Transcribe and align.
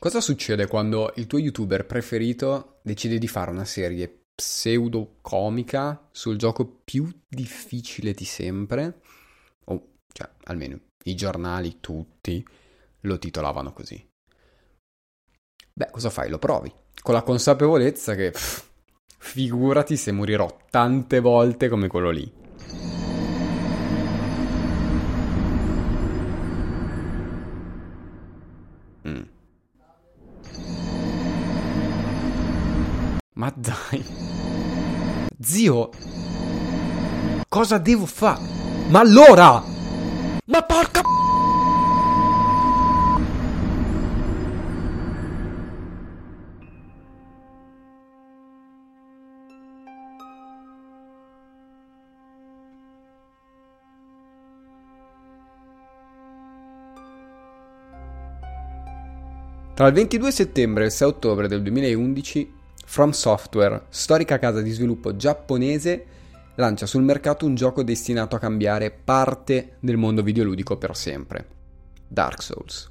Cosa 0.00 0.20
succede 0.20 0.68
quando 0.68 1.12
il 1.16 1.26
tuo 1.26 1.38
youtuber 1.40 1.84
preferito 1.84 2.78
decide 2.82 3.18
di 3.18 3.26
fare 3.26 3.50
una 3.50 3.64
serie 3.64 4.26
pseudo-comica 4.32 6.08
sul 6.12 6.36
gioco 6.36 6.82
più 6.84 7.10
difficile 7.26 8.12
di 8.12 8.24
sempre? 8.24 9.00
O, 9.64 9.94
cioè, 10.12 10.30
almeno 10.44 10.78
i 11.02 11.16
giornali 11.16 11.78
tutti 11.80 12.46
lo 13.00 13.18
titolavano 13.18 13.72
così. 13.72 14.08
Beh, 15.72 15.90
cosa 15.90 16.10
fai? 16.10 16.28
Lo 16.28 16.38
provi. 16.38 16.72
Con 17.02 17.14
la 17.14 17.22
consapevolezza 17.22 18.14
che, 18.14 18.30
pff, 18.30 18.68
figurati 19.18 19.96
se 19.96 20.12
morirò 20.12 20.60
tante 20.70 21.18
volte 21.18 21.68
come 21.68 21.88
quello 21.88 22.10
lì. 22.10 22.32
Ma 33.38 33.52
dai. 33.54 34.04
Zio. 35.40 35.90
Cosa 37.48 37.78
devo 37.78 38.04
fare? 38.04 38.40
Ma 38.88 38.98
allora! 38.98 39.62
Ma 40.46 40.62
porca... 40.64 41.02
Tra 59.74 59.86
il 59.86 59.92
22 59.92 60.32
settembre 60.32 60.82
e 60.82 60.86
il 60.86 60.92
6 60.92 61.06
ottobre 61.06 61.46
del 61.46 61.62
2011 61.62 62.57
From 62.90 63.10
Software, 63.10 63.82
storica 63.90 64.38
casa 64.38 64.62
di 64.62 64.70
sviluppo 64.70 65.14
giapponese, 65.14 66.06
lancia 66.54 66.86
sul 66.86 67.02
mercato 67.02 67.44
un 67.44 67.54
gioco 67.54 67.82
destinato 67.82 68.34
a 68.34 68.38
cambiare 68.38 68.90
parte 68.90 69.76
del 69.78 69.98
mondo 69.98 70.22
videoludico 70.22 70.78
per 70.78 70.96
sempre. 70.96 71.46
Dark 72.08 72.42
Souls. 72.42 72.90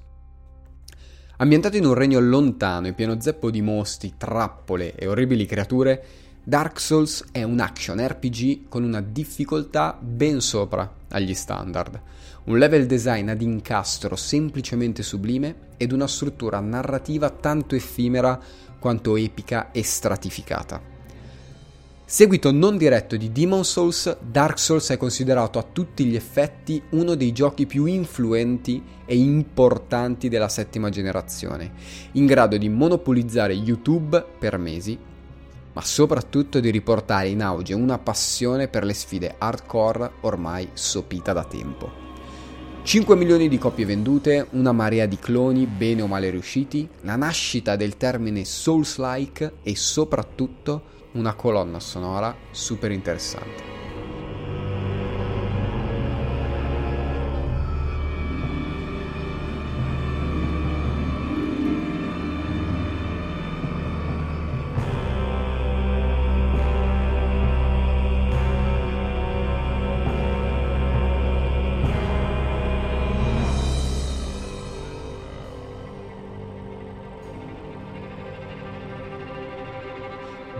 Ambientato 1.38 1.78
in 1.78 1.86
un 1.86 1.96
regno 1.96 2.20
lontano 2.20 2.86
e 2.86 2.94
pieno 2.94 3.20
zeppo 3.20 3.50
di 3.50 3.64
mostri, 3.64 4.14
trappole 4.18 4.94
e 4.94 5.08
orribili 5.08 5.48
creature, 5.48 6.06
Dark 6.44 6.80
Souls 6.80 7.26
è 7.32 7.42
un 7.42 7.60
action 7.60 8.00
RPG 8.00 8.70
con 8.70 8.84
una 8.84 9.02
difficoltà 9.02 9.98
ben 10.00 10.40
sopra 10.42 10.90
agli 11.10 11.34
standard, 11.34 12.00
un 12.46 12.58
level 12.60 12.86
design 12.86 13.30
ad 13.30 13.42
incastro 13.42 14.16
semplicemente 14.16 15.02
sublime 15.02 15.56
ed 15.76 15.92
una 15.92 16.08
struttura 16.08 16.60
narrativa 16.60 17.32
tanto 17.32 17.76
effimera 17.76 18.40
quanto 18.88 19.18
epica 19.18 19.72
e 19.72 19.84
stratificata. 19.84 20.82
Seguito 22.06 22.54
non 22.54 22.78
diretto 22.78 23.18
di 23.18 23.34
Demon 23.34 23.66
Souls, 23.66 24.18
Dark 24.22 24.58
Souls 24.58 24.92
è 24.92 24.96
considerato 24.96 25.60
a 25.60 25.66
tutti 25.70 26.06
gli 26.06 26.16
effetti 26.16 26.82
uno 26.92 27.16
dei 27.16 27.34
giochi 27.34 27.66
più 27.66 27.84
influenti 27.84 28.82
e 29.06 29.18
importanti 29.18 30.30
della 30.30 30.48
settima 30.48 30.88
generazione, 30.88 31.74
in 32.14 32.26
grado 32.26 32.56
di 32.56 32.70
monopolizzare 32.70 33.52
YouTube 33.52 34.26
per 34.40 34.58
mesi, 34.58 34.98
ma 35.74 35.82
soprattutto 35.82 36.62
di 36.62 36.70
riportare 36.70 37.28
in 37.28 37.44
auge 37.44 37.74
una 37.74 37.98
passione 37.98 38.70
per 38.70 38.86
le 38.86 38.94
sfide 38.94 39.36
hardcore 39.38 40.12
ormai 40.22 40.70
sopita 40.72 41.34
da 41.34 41.44
tempo. 41.44 42.07
5 42.88 43.18
milioni 43.18 43.50
di 43.50 43.58
copie 43.58 43.84
vendute, 43.84 44.48
una 44.52 44.72
marea 44.72 45.06
di 45.08 45.20
cloni 45.20 45.66
bene 45.66 46.04
o 46.04 46.08
male 46.08 46.30
riusciti, 46.30 46.88
la 47.02 47.18
nascita 47.18 47.76
del 47.76 47.98
termine 47.98 48.46
Souls-like 48.46 49.56
e 49.62 49.76
soprattutto 49.76 50.84
una 51.16 51.34
colonna 51.34 51.82
sonora 51.82 52.34
super 52.50 52.92
interessante. 52.92 53.77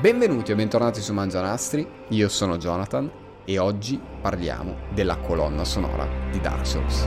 Benvenuti 0.08 0.54
e 0.54 0.56
bentornati 0.56 1.02
su 1.02 1.12
Mangianastri, 1.12 1.86
io 2.12 2.30
sono 2.30 2.56
Jonathan 2.56 3.12
e 3.44 3.60
oggi 3.60 4.00
parliamo 4.22 4.78
della 4.94 5.18
colonna 5.18 5.66
sonora 5.66 6.08
di 6.32 6.40
Dark 6.40 6.66
Souls. 6.66 7.06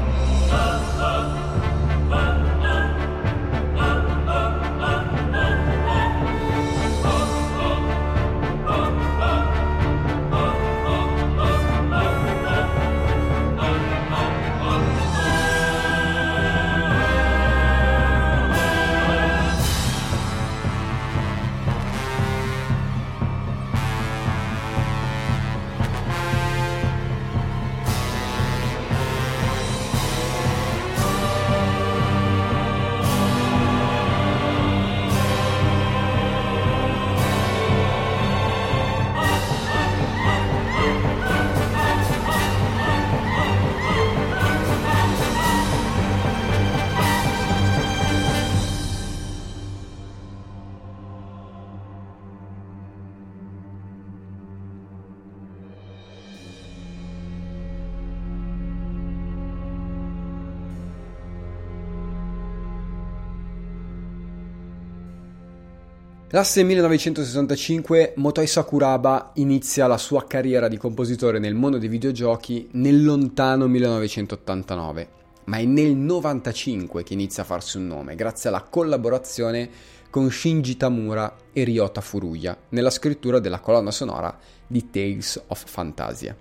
1965 66.33 68.13
Motoi 68.15 68.47
Sakuraba 68.47 69.33
inizia 69.35 69.89
la 69.89 69.99
sua 69.99 70.29
carriera 70.29 70.69
di 70.69 70.77
compositore 70.77 71.41
nel 71.41 71.57
mondo 71.57 71.77
dei 71.77 71.89
videogiochi 71.89 72.69
nel 72.75 73.03
lontano 73.03 73.67
1989, 73.67 75.09
ma 75.47 75.57
è 75.57 75.65
nel 75.65 75.97
95 75.97 77.03
che 77.03 77.15
inizia 77.15 77.43
a 77.43 77.47
farsi 77.47 77.79
un 77.79 77.89
nome 77.89 78.15
grazie 78.15 78.49
alla 78.49 78.63
collaborazione 78.63 79.69
con 80.09 80.31
Shinji 80.31 80.77
Tamura 80.77 81.37
e 81.53 81.65
Ryota 81.65 82.01
Furuya 82.01 82.57
nella 82.69 82.91
scrittura 82.91 83.41
della 83.41 83.59
colonna 83.59 83.91
sonora 83.91 84.39
di 84.69 84.89
Tales 84.89 85.43
of 85.49 85.65
Fantasia. 85.67 86.37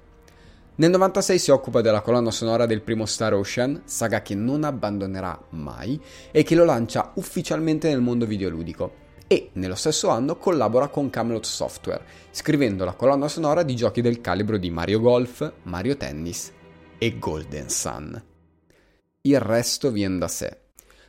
Nel 0.76 0.92
96 0.92 1.40
si 1.40 1.50
occupa 1.50 1.82
della 1.82 2.02
colonna 2.02 2.30
sonora 2.30 2.68
del 2.68 2.82
primo 2.82 3.08
Star 3.08 3.34
Ocean, 3.34 3.82
saga 3.85 4.22
che 4.22 4.35
non 4.35 4.66
abbandonerà 4.66 5.46
mai 5.50 6.00
e 6.30 6.44
che 6.44 6.53
lo 6.53 6.64
lancia 6.64 7.12
ufficialmente 7.16 7.90
nel 7.90 8.02
mondo 8.02 8.28
videoludico 8.28 9.08
e 9.31 9.52
nello 9.53 9.76
stesso 9.76 10.09
anno 10.09 10.37
collabora 10.37 10.87
con 10.87 11.11
Camelot 11.11 11.46
Software, 11.46 12.03
scrivendo 12.31 12.84
la 12.84 12.93
colonna 12.93 13.28
sonora 13.28 13.61
di 13.61 13.76
giochi 13.76 14.02
del 14.02 14.22
calibro 14.22 14.58
di 14.58 14.72
Mario 14.72 14.99
Golf, 14.99 15.53
Mario 15.64 15.96
Tennis 15.97 16.52
e 16.97 17.20
Golden 17.20 17.70
Sun. 17.70 18.23
Il 19.22 19.40
resto 19.40 19.91
viene 19.91 20.17
da 20.17 20.28
sé. 20.28 20.61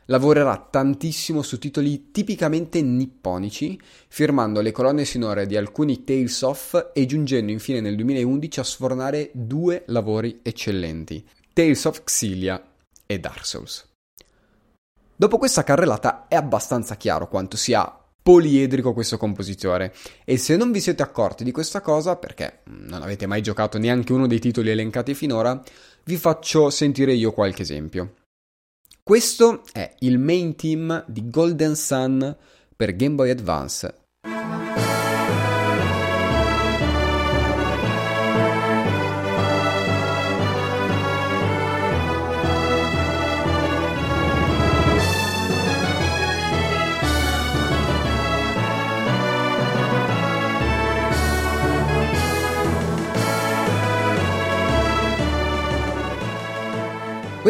Lavorerà 0.05 0.69
tantissimo 0.71 1.41
su 1.41 1.59
titoli 1.59 2.11
tipicamente 2.11 2.83
nipponici, 2.83 3.81
firmando 4.09 4.61
le 4.61 4.73
colonne 4.73 5.07
sonore 5.07 5.47
di 5.47 5.57
alcuni 5.57 6.05
Tales 6.05 6.43
of 6.43 6.91
e 6.93 7.07
giungendo 7.07 7.51
infine 7.51 7.81
nel 7.81 7.97
2011 7.97 8.61
a 8.61 8.65
sfornare 8.65 9.31
due 9.33 9.85
lavori 9.87 10.41
eccellenti, 10.43 11.27
Tales 11.55 11.85
of 11.87 12.05
Xillia 12.05 12.63
e 13.07 13.19
Dark 13.19 13.47
Souls. 13.47 13.89
Dopo 15.17 15.39
questa 15.39 15.65
carrellata 15.65 16.27
è 16.29 16.35
abbastanza 16.35 16.97
chiaro 16.97 17.29
quanto 17.29 17.57
sia 17.57 18.00
poliedrico 18.23 18.93
questo 18.93 19.17
compositore. 19.17 19.95
E 20.25 20.37
se 20.37 20.57
non 20.57 20.73
vi 20.73 20.81
siete 20.81 21.03
accorti 21.03 21.45
di 21.45 21.53
questa 21.53 21.81
cosa 21.81 22.17
perché 22.17 22.61
non 22.65 23.03
avete 23.03 23.27
mai 23.27 23.43
giocato 23.43 23.79
neanche 23.79 24.13
uno 24.13 24.27
dei 24.27 24.39
titoli 24.39 24.71
elencati 24.71 25.15
finora 25.15 25.63
vi 26.05 26.17
faccio 26.17 26.71
sentire 26.71 27.13
io 27.13 27.33
qualche 27.33 27.63
esempio. 27.63 28.15
Questo 29.03 29.63
è 29.73 29.95
il 30.01 30.19
main 30.19 30.55
team 30.55 31.05
di 31.07 31.29
Golden 31.29 31.75
Sun 31.75 32.37
per 32.77 32.95
Game 32.97 33.15
Boy 33.15 33.31
Advance 33.31 34.01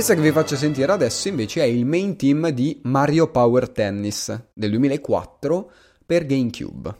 Questa 0.00 0.16
che 0.18 0.26
vi 0.26 0.32
faccio 0.32 0.56
sentire 0.56 0.90
adesso 0.90 1.28
invece 1.28 1.60
è 1.60 1.64
il 1.64 1.84
main 1.84 2.16
team 2.16 2.48
di 2.48 2.80
Mario 2.84 3.30
Power 3.30 3.68
Tennis 3.68 4.34
del 4.54 4.70
2004 4.70 5.72
per 6.06 6.24
GameCube. 6.24 6.94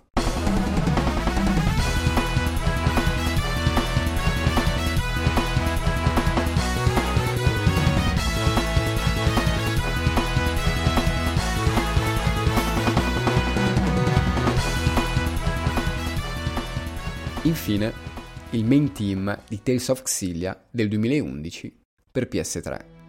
Infine, 17.44 17.93
il 18.50 18.67
main 18.67 18.93
team 18.93 19.38
di 19.49 19.62
Tales 19.62 19.88
of 19.88 20.02
Xillia 20.02 20.67
del 20.70 20.88
2011 20.88 21.80
per 22.11 22.29
PS3. 22.29 23.00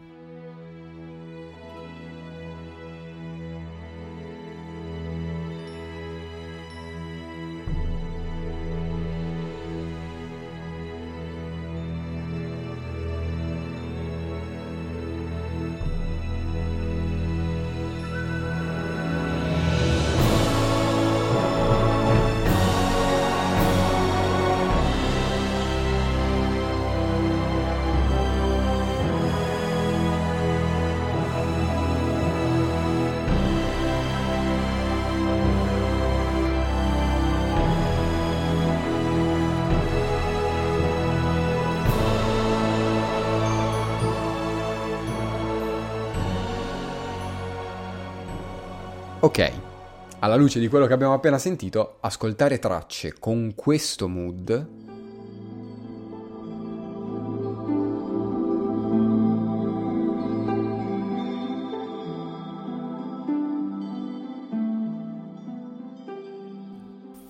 Alla 50.23 50.35
luce 50.35 50.59
di 50.59 50.67
quello 50.67 50.85
che 50.85 50.93
abbiamo 50.93 51.13
appena 51.13 51.39
sentito, 51.39 51.97
ascoltare 52.01 52.59
tracce 52.59 53.15
con 53.19 53.53
questo 53.55 54.07
mood 54.07 54.69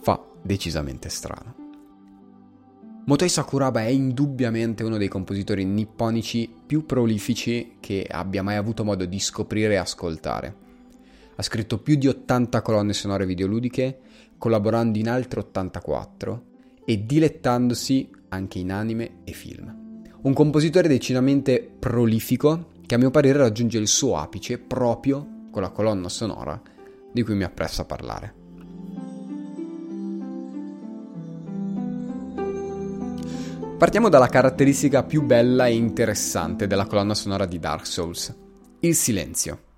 fa 0.02 0.22
decisamente 0.42 1.08
strano. 1.08 1.56
Motoi 3.06 3.30
Sakuraba 3.30 3.82
è 3.82 3.88
indubbiamente 3.88 4.84
uno 4.84 4.98
dei 4.98 5.08
compositori 5.08 5.64
nipponici 5.64 6.54
più 6.66 6.86
prolifici 6.86 7.78
che 7.80 8.06
abbia 8.10 8.44
mai 8.44 8.58
avuto 8.58 8.84
modo 8.84 9.06
di 9.06 9.20
scoprire 9.20 9.74
e 9.76 9.78
ascoltare. 9.78 10.71
Ha 11.36 11.42
scritto 11.44 11.80
più 11.80 11.96
di 11.96 12.08
80 12.08 12.62
colonne 12.62 12.94
sonore 12.94 13.26
videoludiche, 13.26 14.00
collaborando 14.38 14.98
in 14.98 15.10
altre 15.10 15.40
84 15.40 16.44
e 16.86 17.06
dilettandosi 17.06 18.10
anche 18.30 18.60
in 18.60 18.72
anime 18.72 19.20
e 19.24 19.32
film. 19.32 20.00
Un 20.22 20.34
compositore 20.34 20.88
decisamente 20.88 21.68
prolifico 21.80 22.70
che 22.86 22.96
a 22.96 22.98
mio 22.98 23.12
parere 23.12 23.40
raggiunge 23.40 23.78
il 23.78 23.88
suo 23.88 24.18
apice 24.18 24.58
proprio 24.60 25.48
con 25.52 25.62
la 25.62 25.70
colonna 25.70 26.10
sonora 26.10 26.62
di 27.12 27.24
cui 27.24 27.36
mi 27.36 27.44
appresso 27.44 27.82
a 27.82 27.86
parlare. 27.86 28.34
Partiamo 33.78 34.10
dalla 34.10 34.28
caratteristica 34.28 35.04
più 35.04 35.24
bella 35.24 35.66
e 35.66 35.74
interessante 35.74 36.68
della 36.68 36.86
colonna 36.86 37.16
sonora 37.16 37.46
di 37.46 37.58
Dark 37.58 37.88
Souls, 37.88 38.32
il 38.82 38.94
silenzio. 38.94 39.71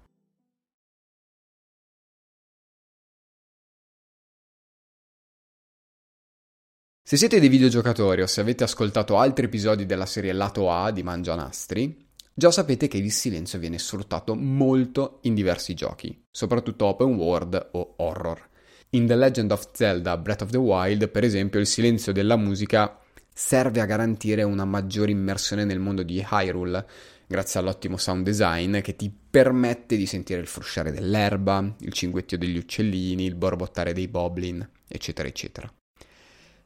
Se 7.13 7.19
siete 7.19 7.39
dei 7.39 7.47
videogiocatori 7.47 8.23
o 8.23 8.25
se 8.25 8.41
avete 8.41 8.63
ascoltato 8.63 9.19
altri 9.19 9.45
episodi 9.45 9.85
della 9.85 10.07
serie 10.07 10.33
Lato 10.33 10.71
A 10.71 10.89
di 10.89 11.03
Mangianastri, 11.03 12.07
già 12.33 12.49
sapete 12.49 12.87
che 12.87 12.97
il 12.97 13.11
silenzio 13.11 13.59
viene 13.59 13.77
sfruttato 13.77 14.33
molto 14.33 15.19
in 15.21 15.35
diversi 15.35 15.75
giochi, 15.75 16.25
soprattutto 16.31 16.85
open 16.85 17.13
world 17.13 17.69
o 17.73 17.93
horror. 17.97 18.49
In 18.89 19.05
The 19.05 19.15
Legend 19.15 19.51
of 19.51 19.69
Zelda 19.73 20.17
Breath 20.17 20.41
of 20.41 20.49
the 20.49 20.57
Wild, 20.57 21.07
per 21.09 21.23
esempio, 21.23 21.59
il 21.59 21.67
silenzio 21.67 22.13
della 22.13 22.35
musica 22.35 22.99
serve 23.31 23.79
a 23.79 23.85
garantire 23.85 24.41
una 24.41 24.65
maggiore 24.65 25.11
immersione 25.11 25.65
nel 25.65 25.77
mondo 25.77 26.01
di 26.01 26.25
Hyrule, 26.27 26.83
grazie 27.27 27.59
all'ottimo 27.59 27.97
sound 27.97 28.23
design 28.23 28.81
che 28.81 28.95
ti 28.95 29.15
permette 29.29 29.97
di 29.97 30.07
sentire 30.07 30.41
il 30.41 30.47
frusciare 30.47 30.91
dell'erba, 30.91 31.75
il 31.81 31.93
cinguettio 31.93 32.39
degli 32.39 32.57
uccellini, 32.57 33.23
il 33.23 33.35
borbottare 33.35 33.93
dei 33.93 34.07
boblin, 34.07 34.67
eccetera, 34.87 35.27
eccetera. 35.27 35.71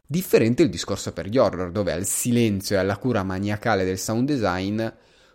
Differente 0.10 0.64
il 0.64 0.70
discorso 0.70 1.12
per 1.12 1.28
gli 1.28 1.38
horror, 1.38 1.70
dove 1.70 1.92
al 1.92 2.06
silenzio 2.06 2.78
e 2.78 2.80
alla 2.80 2.98
cura 2.98 3.24
maniacale 3.24 3.84
del 3.84 4.00
sound 4.00 4.26
design 4.26 4.88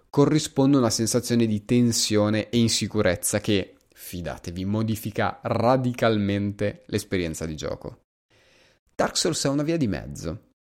corrisponde 0.09 0.79
una 0.79 0.89
sensazione 0.89 1.45
di 1.45 1.67
tensione 1.67 2.49
e 2.49 2.59
insicurezza 2.59 3.39
che, 3.41 3.77
fidatevi, 3.93 4.65
modifica 4.65 5.41
radicalmente 5.43 6.85
l'esperienza 6.87 7.45
di 7.45 7.55
gioco. 7.55 8.01
Dark 8.95 9.19
Souls 9.19 9.45
è 9.45 9.49
una 9.49 9.63
via 9.63 9.77
di 9.77 9.89
mezzo. 9.89 10.53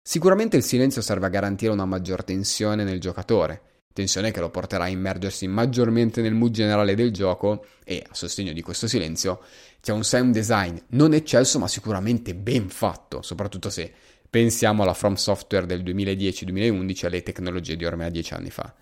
Sicuramente 0.00 0.56
il 0.56 0.62
silenzio 0.62 1.02
serve 1.02 1.26
a 1.26 1.30
garantire 1.30 1.70
una 1.70 1.84
maggior 1.84 2.24
tensione 2.24 2.84
nel 2.84 3.00
giocatore, 3.00 3.77
tensione 3.98 4.30
che 4.30 4.38
lo 4.38 4.48
porterà 4.48 4.84
a 4.84 4.88
immergersi 4.88 5.48
maggiormente 5.48 6.20
nel 6.22 6.32
mood 6.34 6.52
generale 6.52 6.94
del 6.94 7.10
gioco 7.10 7.64
e, 7.84 8.04
a 8.08 8.14
sostegno 8.14 8.52
di 8.52 8.62
questo 8.62 8.86
silenzio, 8.86 9.40
c'è 9.80 9.90
un 9.90 10.04
sound 10.04 10.32
design 10.32 10.76
non 10.90 11.14
eccelso 11.14 11.58
ma 11.58 11.66
sicuramente 11.66 12.36
ben 12.36 12.68
fatto, 12.68 13.22
soprattutto 13.22 13.70
se 13.70 13.92
pensiamo 14.30 14.84
alla 14.84 14.94
From 14.94 15.14
Software 15.14 15.66
del 15.66 15.82
2010-2011 15.82 17.06
alle 17.06 17.22
tecnologie 17.24 17.74
di 17.74 17.84
ormai 17.84 18.12
dieci 18.12 18.34
anni 18.34 18.50
fa. 18.50 18.72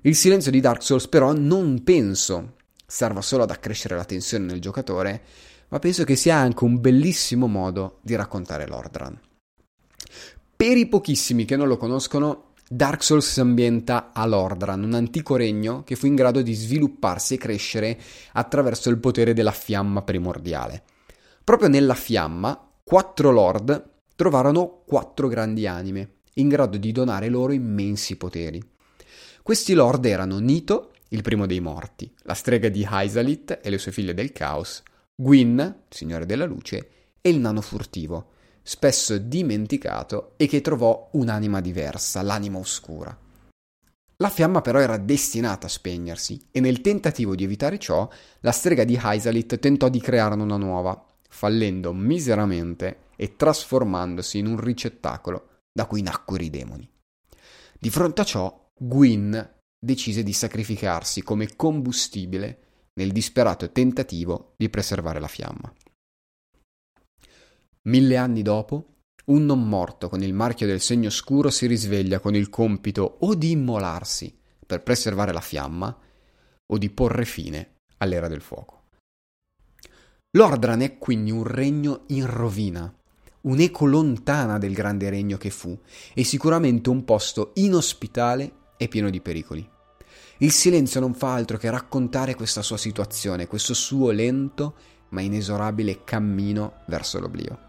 Il 0.00 0.16
silenzio 0.16 0.50
di 0.50 0.60
Dark 0.60 0.82
Souls 0.82 1.06
però 1.06 1.32
non 1.32 1.84
penso 1.84 2.54
serva 2.84 3.22
solo 3.22 3.44
ad 3.44 3.50
accrescere 3.52 3.94
la 3.94 4.04
tensione 4.04 4.46
nel 4.46 4.60
giocatore, 4.60 5.22
ma 5.68 5.78
penso 5.78 6.02
che 6.02 6.16
sia 6.16 6.34
anche 6.34 6.64
un 6.64 6.80
bellissimo 6.80 7.46
modo 7.46 7.98
di 8.02 8.16
raccontare 8.16 8.66
l'Ordran. 8.66 9.16
Per 10.56 10.76
i 10.76 10.88
pochissimi 10.88 11.44
che 11.44 11.54
non 11.54 11.68
lo 11.68 11.76
conoscono, 11.76 12.47
Dark 12.70 13.02
Souls 13.02 13.26
si 13.26 13.40
ambienta 13.40 14.12
a 14.12 14.26
Lordran, 14.26 14.82
un 14.82 14.92
antico 14.92 15.36
regno 15.36 15.84
che 15.84 15.96
fu 15.96 16.04
in 16.04 16.14
grado 16.14 16.42
di 16.42 16.52
svilupparsi 16.52 17.32
e 17.32 17.38
crescere 17.38 17.98
attraverso 18.32 18.90
il 18.90 18.98
potere 18.98 19.32
della 19.32 19.52
fiamma 19.52 20.02
primordiale. 20.02 20.82
Proprio 21.42 21.70
nella 21.70 21.94
fiamma, 21.94 22.70
quattro 22.84 23.30
lord 23.30 23.90
trovarono 24.14 24.82
quattro 24.84 25.28
grandi 25.28 25.66
anime, 25.66 26.16
in 26.34 26.48
grado 26.48 26.76
di 26.76 26.92
donare 26.92 27.30
loro 27.30 27.52
immensi 27.52 28.16
poteri. 28.16 28.62
Questi 29.42 29.72
lord 29.72 30.04
erano 30.04 30.38
Nito, 30.38 30.92
il 31.08 31.22
primo 31.22 31.46
dei 31.46 31.60
morti, 31.60 32.12
la 32.24 32.34
strega 32.34 32.68
di 32.68 32.86
Hysalit 32.86 33.60
e 33.62 33.70
le 33.70 33.78
sue 33.78 33.92
figlie 33.92 34.12
del 34.12 34.32
caos, 34.32 34.82
Gwyn, 35.14 35.84
signore 35.88 36.26
della 36.26 36.44
luce, 36.44 36.90
e 37.22 37.30
il 37.30 37.38
nano 37.38 37.62
furtivo, 37.62 38.32
spesso 38.68 39.16
dimenticato 39.16 40.34
e 40.36 40.46
che 40.46 40.60
trovò 40.60 41.08
un'anima 41.12 41.62
diversa, 41.62 42.20
l'anima 42.20 42.58
oscura. 42.58 43.16
La 44.16 44.28
fiamma 44.28 44.60
però 44.60 44.78
era 44.78 44.98
destinata 44.98 45.68
a 45.68 45.70
spegnersi 45.70 46.48
e 46.50 46.60
nel 46.60 46.82
tentativo 46.82 47.34
di 47.34 47.44
evitare 47.44 47.78
ciò, 47.78 48.06
la 48.40 48.52
strega 48.52 48.84
di 48.84 49.00
Hysalit 49.02 49.58
tentò 49.58 49.88
di 49.88 50.02
crearne 50.02 50.42
una 50.42 50.58
nuova, 50.58 51.02
fallendo 51.30 51.94
miseramente 51.94 53.04
e 53.16 53.36
trasformandosi 53.36 54.36
in 54.36 54.48
un 54.48 54.60
ricettacolo 54.60 55.62
da 55.72 55.86
cui 55.86 56.02
nacquero 56.02 56.44
i 56.44 56.50
demoni. 56.50 56.86
Di 57.78 57.88
fronte 57.88 58.20
a 58.20 58.24
ciò, 58.24 58.70
Gwyn 58.76 59.50
decise 59.78 60.22
di 60.22 60.34
sacrificarsi 60.34 61.22
come 61.22 61.56
combustibile 61.56 62.58
nel 63.00 63.12
disperato 63.12 63.72
tentativo 63.72 64.52
di 64.58 64.68
preservare 64.68 65.20
la 65.20 65.28
fiamma. 65.28 65.72
Mille 67.88 68.18
anni 68.18 68.42
dopo, 68.42 68.96
un 69.26 69.46
non 69.46 69.66
morto 69.66 70.10
con 70.10 70.22
il 70.22 70.34
marchio 70.34 70.66
del 70.66 70.82
segno 70.82 71.08
scuro 71.08 71.48
si 71.48 71.66
risveglia 71.66 72.20
con 72.20 72.34
il 72.34 72.50
compito 72.50 73.16
o 73.20 73.34
di 73.34 73.52
immolarsi 73.52 74.38
per 74.66 74.82
preservare 74.82 75.32
la 75.32 75.40
fiamma 75.40 75.96
o 76.66 76.76
di 76.76 76.90
porre 76.90 77.24
fine 77.24 77.76
all'era 77.96 78.28
del 78.28 78.42
fuoco. 78.42 78.82
Lordran 80.32 80.82
è 80.82 80.98
quindi 80.98 81.30
un 81.30 81.44
regno 81.44 82.02
in 82.08 82.26
rovina, 82.26 82.94
un'eco 83.42 83.86
lontana 83.86 84.58
del 84.58 84.74
grande 84.74 85.08
regno 85.08 85.38
che 85.38 85.48
fu 85.48 85.78
e 86.12 86.24
sicuramente 86.24 86.90
un 86.90 87.06
posto 87.06 87.52
inospitale 87.54 88.52
e 88.76 88.88
pieno 88.88 89.08
di 89.08 89.22
pericoli. 89.22 89.66
Il 90.40 90.52
silenzio 90.52 91.00
non 91.00 91.14
fa 91.14 91.32
altro 91.32 91.56
che 91.56 91.70
raccontare 91.70 92.34
questa 92.34 92.60
sua 92.60 92.76
situazione, 92.76 93.46
questo 93.46 93.72
suo 93.72 94.10
lento 94.10 94.74
ma 95.08 95.22
inesorabile 95.22 96.04
cammino 96.04 96.82
verso 96.84 97.18
l'oblio. 97.18 97.67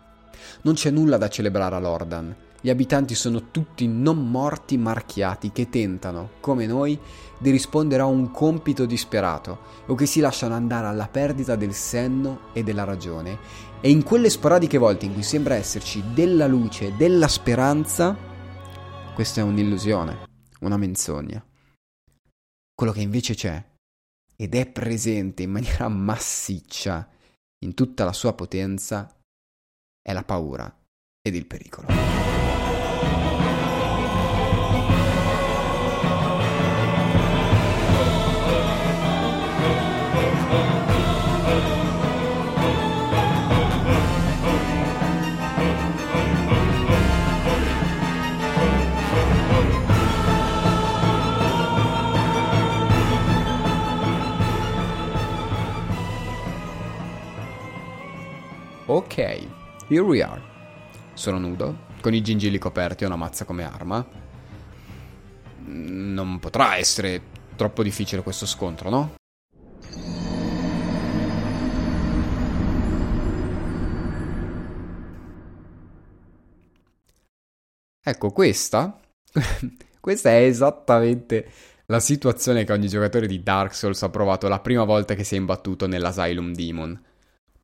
Non 0.61 0.73
c'è 0.73 0.89
nulla 0.89 1.17
da 1.17 1.29
celebrare 1.29 1.75
a 1.75 1.79
Lordan, 1.79 2.35
gli 2.61 2.69
abitanti 2.69 3.15
sono 3.15 3.51
tutti 3.51 3.87
non 3.87 4.29
morti 4.29 4.77
marchiati 4.77 5.51
che 5.53 5.69
tentano, 5.69 6.31
come 6.41 6.65
noi, 6.65 6.99
di 7.37 7.51
rispondere 7.51 8.01
a 8.01 8.05
un 8.05 8.31
compito 8.31 8.85
disperato 8.85 9.59
o 9.85 9.95
che 9.95 10.05
si 10.05 10.19
lasciano 10.19 10.55
andare 10.55 10.87
alla 10.87 11.07
perdita 11.07 11.55
del 11.55 11.73
senno 11.73 12.51
e 12.51 12.63
della 12.63 12.83
ragione. 12.83 13.37
E 13.79 13.89
in 13.89 14.03
quelle 14.03 14.29
sporadiche 14.29 14.77
volte 14.77 15.05
in 15.05 15.13
cui 15.13 15.23
sembra 15.23 15.55
esserci 15.55 16.03
della 16.13 16.47
luce, 16.47 16.93
della 16.97 17.29
speranza, 17.29 18.17
questa 19.15 19.39
è 19.39 19.43
un'illusione, 19.43 20.25
una 20.59 20.75
menzogna. 20.75 21.41
Quello 22.75 22.91
che 22.91 23.01
invece 23.01 23.35
c'è 23.35 23.63
ed 24.35 24.55
è 24.55 24.67
presente 24.67 25.43
in 25.43 25.51
maniera 25.51 25.87
massiccia 25.87 27.07
in 27.59 27.73
tutta 27.73 28.03
la 28.03 28.13
sua 28.13 28.33
potenza 28.33 29.13
è 30.09 30.13
la 30.13 30.23
paura 30.23 30.75
ed 31.21 31.35
il 31.35 31.45
pericolo. 31.45 31.87
Ok, 58.87 59.58
here 59.89 60.03
we 60.03 60.21
are. 60.21 60.41
Sono 61.13 61.39
nudo, 61.39 61.87
con 61.99 62.13
i 62.13 62.21
gingilli 62.21 62.59
coperti 62.59 63.03
e 63.03 63.07
una 63.07 63.15
mazza 63.15 63.43
come 63.43 63.63
arma. 63.63 64.07
Non 65.65 66.39
potrà 66.39 66.77
essere 66.77 67.21
troppo 67.55 67.83
difficile 67.83 68.21
questo 68.21 68.45
scontro, 68.45 68.89
no? 68.89 69.15
Ecco, 78.01 78.31
questa, 78.31 78.99
questa 79.99 80.29
è 80.29 80.43
esattamente 80.43 81.51
la 81.87 81.99
situazione 81.99 82.63
che 82.63 82.71
ogni 82.71 82.87
giocatore 82.87 83.27
di 83.27 83.43
Dark 83.43 83.73
Souls 83.73 84.01
ha 84.03 84.09
provato 84.09 84.47
la 84.47 84.59
prima 84.59 84.83
volta 84.83 85.15
che 85.15 85.23
si 85.23 85.35
è 85.35 85.37
imbattuto 85.37 85.87
nell'Asylum 85.87 86.53
Demon. 86.53 86.99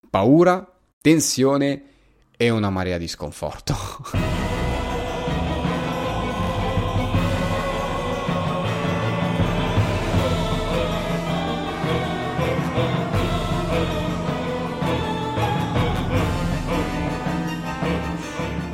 Paura, 0.09 0.67
tensione 0.99 1.93
e 2.37 2.49
una 2.49 2.69
marea 2.69 2.97
di 2.97 3.07
sconforto. 3.07 3.75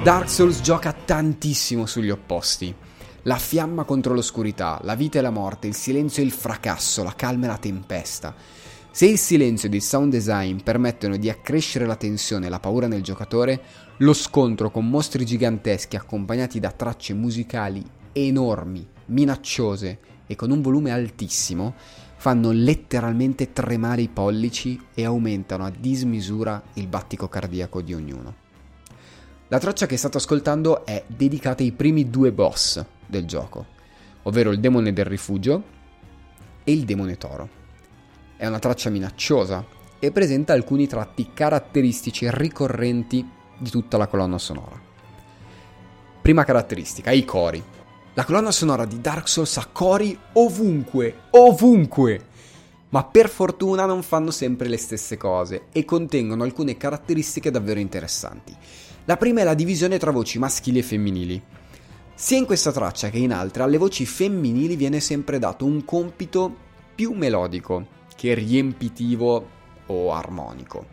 Dark 0.03 0.31
Souls 0.31 0.61
gioca 0.61 0.93
tantissimo 0.93 1.85
sugli 1.85 2.09
opposti. 2.09 2.73
La 3.25 3.37
fiamma 3.37 3.83
contro 3.83 4.15
l'oscurità, 4.15 4.79
la 4.81 4.95
vita 4.95 5.19
e 5.19 5.21
la 5.21 5.29
morte, 5.29 5.67
il 5.67 5.75
silenzio 5.75 6.23
e 6.23 6.25
il 6.25 6.31
fracasso, 6.31 7.03
la 7.03 7.13
calma 7.15 7.45
e 7.45 7.49
la 7.49 7.57
tempesta. 7.59 8.33
Se 8.93 9.05
il 9.05 9.17
silenzio 9.17 9.69
ed 9.69 9.73
il 9.73 9.81
sound 9.81 10.11
design 10.11 10.57
permettono 10.57 11.15
di 11.15 11.29
accrescere 11.29 11.85
la 11.85 11.95
tensione 11.95 12.47
e 12.47 12.49
la 12.49 12.59
paura 12.59 12.87
nel 12.87 13.01
giocatore, 13.01 13.61
lo 13.97 14.11
scontro 14.11 14.69
con 14.69 14.89
mostri 14.89 15.25
giganteschi 15.25 15.95
accompagnati 15.95 16.59
da 16.59 16.71
tracce 16.71 17.13
musicali 17.13 17.81
enormi, 18.11 18.85
minacciose 19.05 19.99
e 20.27 20.35
con 20.35 20.51
un 20.51 20.61
volume 20.61 20.91
altissimo 20.91 21.73
fanno 22.17 22.51
letteralmente 22.51 23.53
tremare 23.53 24.01
i 24.01 24.09
pollici 24.09 24.77
e 24.93 25.05
aumentano 25.05 25.63
a 25.63 25.71
dismisura 25.71 26.61
il 26.73 26.87
battito 26.87 27.29
cardiaco 27.29 27.81
di 27.81 27.93
ognuno. 27.93 28.35
La 29.47 29.59
traccia 29.59 29.85
che 29.85 29.95
state 29.95 30.17
ascoltando 30.17 30.85
è 30.85 31.05
dedicata 31.07 31.63
ai 31.63 31.71
primi 31.71 32.09
due 32.09 32.33
boss 32.33 32.83
del 33.07 33.25
gioco, 33.25 33.67
ovvero 34.23 34.51
il 34.51 34.59
demone 34.59 34.91
del 34.91 35.05
rifugio 35.05 35.63
e 36.65 36.71
il 36.73 36.83
demone 36.83 37.17
toro. 37.17 37.60
È 38.41 38.47
una 38.47 38.57
traccia 38.57 38.89
minacciosa 38.89 39.63
e 39.99 40.09
presenta 40.11 40.53
alcuni 40.53 40.87
tratti 40.87 41.29
caratteristici 41.31 42.27
ricorrenti 42.31 43.23
di 43.55 43.69
tutta 43.69 43.97
la 43.97 44.07
colonna 44.07 44.39
sonora. 44.39 44.81
Prima 46.23 46.43
caratteristica, 46.43 47.11
i 47.11 47.23
cori. 47.23 47.63
La 48.15 48.25
colonna 48.25 48.49
sonora 48.49 48.85
di 48.85 48.99
Dark 48.99 49.29
Souls 49.29 49.57
ha 49.57 49.67
cori 49.71 50.17
ovunque, 50.33 51.25
ovunque! 51.29 52.25
Ma 52.89 53.03
per 53.03 53.29
fortuna 53.29 53.85
non 53.85 54.01
fanno 54.01 54.31
sempre 54.31 54.69
le 54.69 54.77
stesse 54.77 55.17
cose 55.17 55.65
e 55.71 55.85
contengono 55.85 56.41
alcune 56.41 56.77
caratteristiche 56.77 57.51
davvero 57.51 57.79
interessanti. 57.79 58.55
La 59.05 59.17
prima 59.17 59.41
è 59.41 59.43
la 59.43 59.53
divisione 59.53 59.99
tra 59.99 60.09
voci 60.09 60.39
maschili 60.39 60.79
e 60.79 60.83
femminili. 60.83 61.39
Sia 62.15 62.37
in 62.39 62.47
questa 62.47 62.71
traccia 62.71 63.11
che 63.11 63.19
in 63.19 63.33
altre 63.33 63.61
alle 63.61 63.77
voci 63.77 64.03
femminili 64.07 64.75
viene 64.75 64.99
sempre 64.99 65.37
dato 65.37 65.63
un 65.63 65.85
compito 65.85 66.51
più 66.95 67.13
melodico, 67.13 67.99
che 68.21 68.35
riempitivo 68.35 69.47
o 69.87 70.13
armonico. 70.13 70.85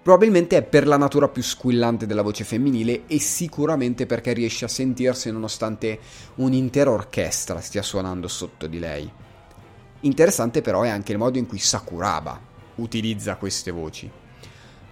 Probabilmente 0.00 0.56
è 0.56 0.62
per 0.62 0.86
la 0.86 0.96
natura 0.96 1.26
più 1.26 1.42
squillante 1.42 2.06
della 2.06 2.22
voce 2.22 2.44
femminile 2.44 3.06
e 3.08 3.18
sicuramente 3.18 4.06
perché 4.06 4.34
riesce 4.34 4.64
a 4.64 4.68
sentirsi 4.68 5.32
nonostante 5.32 5.98
un'intera 6.36 6.92
orchestra 6.92 7.60
stia 7.60 7.82
suonando 7.82 8.28
sotto 8.28 8.68
di 8.68 8.78
lei. 8.78 9.10
Interessante 10.02 10.62
però 10.62 10.82
è 10.82 10.88
anche 10.90 11.10
il 11.10 11.18
modo 11.18 11.38
in 11.38 11.46
cui 11.48 11.58
Sakuraba 11.58 12.40
utilizza 12.76 13.34
queste 13.34 13.72
voci. 13.72 14.08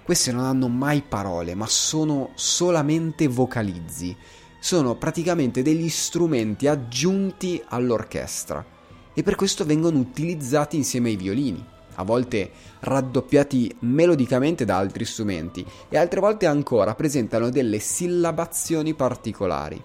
Queste 0.02 0.32
non 0.32 0.42
hanno 0.42 0.66
mai 0.66 1.00
parole, 1.08 1.54
ma 1.54 1.68
sono 1.68 2.32
solamente 2.34 3.28
vocalizzi. 3.28 4.16
Sono 4.58 4.96
praticamente 4.96 5.62
degli 5.62 5.88
strumenti 5.90 6.66
aggiunti 6.66 7.62
all'orchestra 7.68 8.74
e 9.18 9.22
per 9.22 9.34
questo 9.34 9.64
vengono 9.64 9.98
utilizzati 9.98 10.76
insieme 10.76 11.08
ai 11.08 11.16
violini, 11.16 11.64
a 11.94 12.04
volte 12.04 12.50
raddoppiati 12.80 13.74
melodicamente 13.80 14.66
da 14.66 14.76
altri 14.76 15.06
strumenti 15.06 15.64
e 15.88 15.96
altre 15.96 16.20
volte 16.20 16.44
ancora 16.44 16.94
presentano 16.94 17.48
delle 17.48 17.78
sillabazioni 17.78 18.92
particolari. 18.92 19.82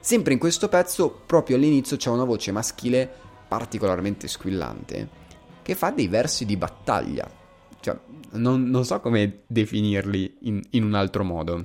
Sempre 0.00 0.32
in 0.32 0.40
questo 0.40 0.68
pezzo, 0.68 1.22
proprio 1.24 1.54
all'inizio 1.54 1.96
c'è 1.96 2.10
una 2.10 2.24
voce 2.24 2.50
maschile 2.50 3.08
particolarmente 3.46 4.26
squillante 4.26 5.18
che 5.62 5.76
fa 5.76 5.90
dei 5.90 6.08
versi 6.08 6.44
di 6.44 6.56
battaglia. 6.56 7.30
Cioè, 7.78 7.96
non, 8.32 8.64
non 8.64 8.84
so 8.84 8.98
come 8.98 9.42
definirli 9.46 10.38
in, 10.40 10.60
in 10.70 10.82
un 10.82 10.94
altro 10.94 11.22
modo. 11.22 11.64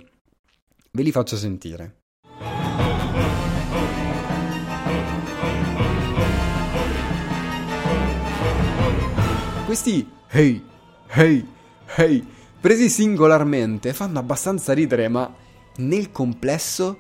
Ve 0.92 1.02
li 1.02 1.12
faccio 1.12 1.36
sentire. 1.36 2.05
Questi 9.76 10.10
hey, 10.30 10.66
hey, 11.08 11.46
hey, 11.98 12.26
presi 12.62 12.88
singolarmente 12.88 13.92
fanno 13.92 14.20
abbastanza 14.20 14.72
ridere, 14.72 15.10
ma 15.10 15.30
nel 15.80 16.14
complesso 16.14 16.98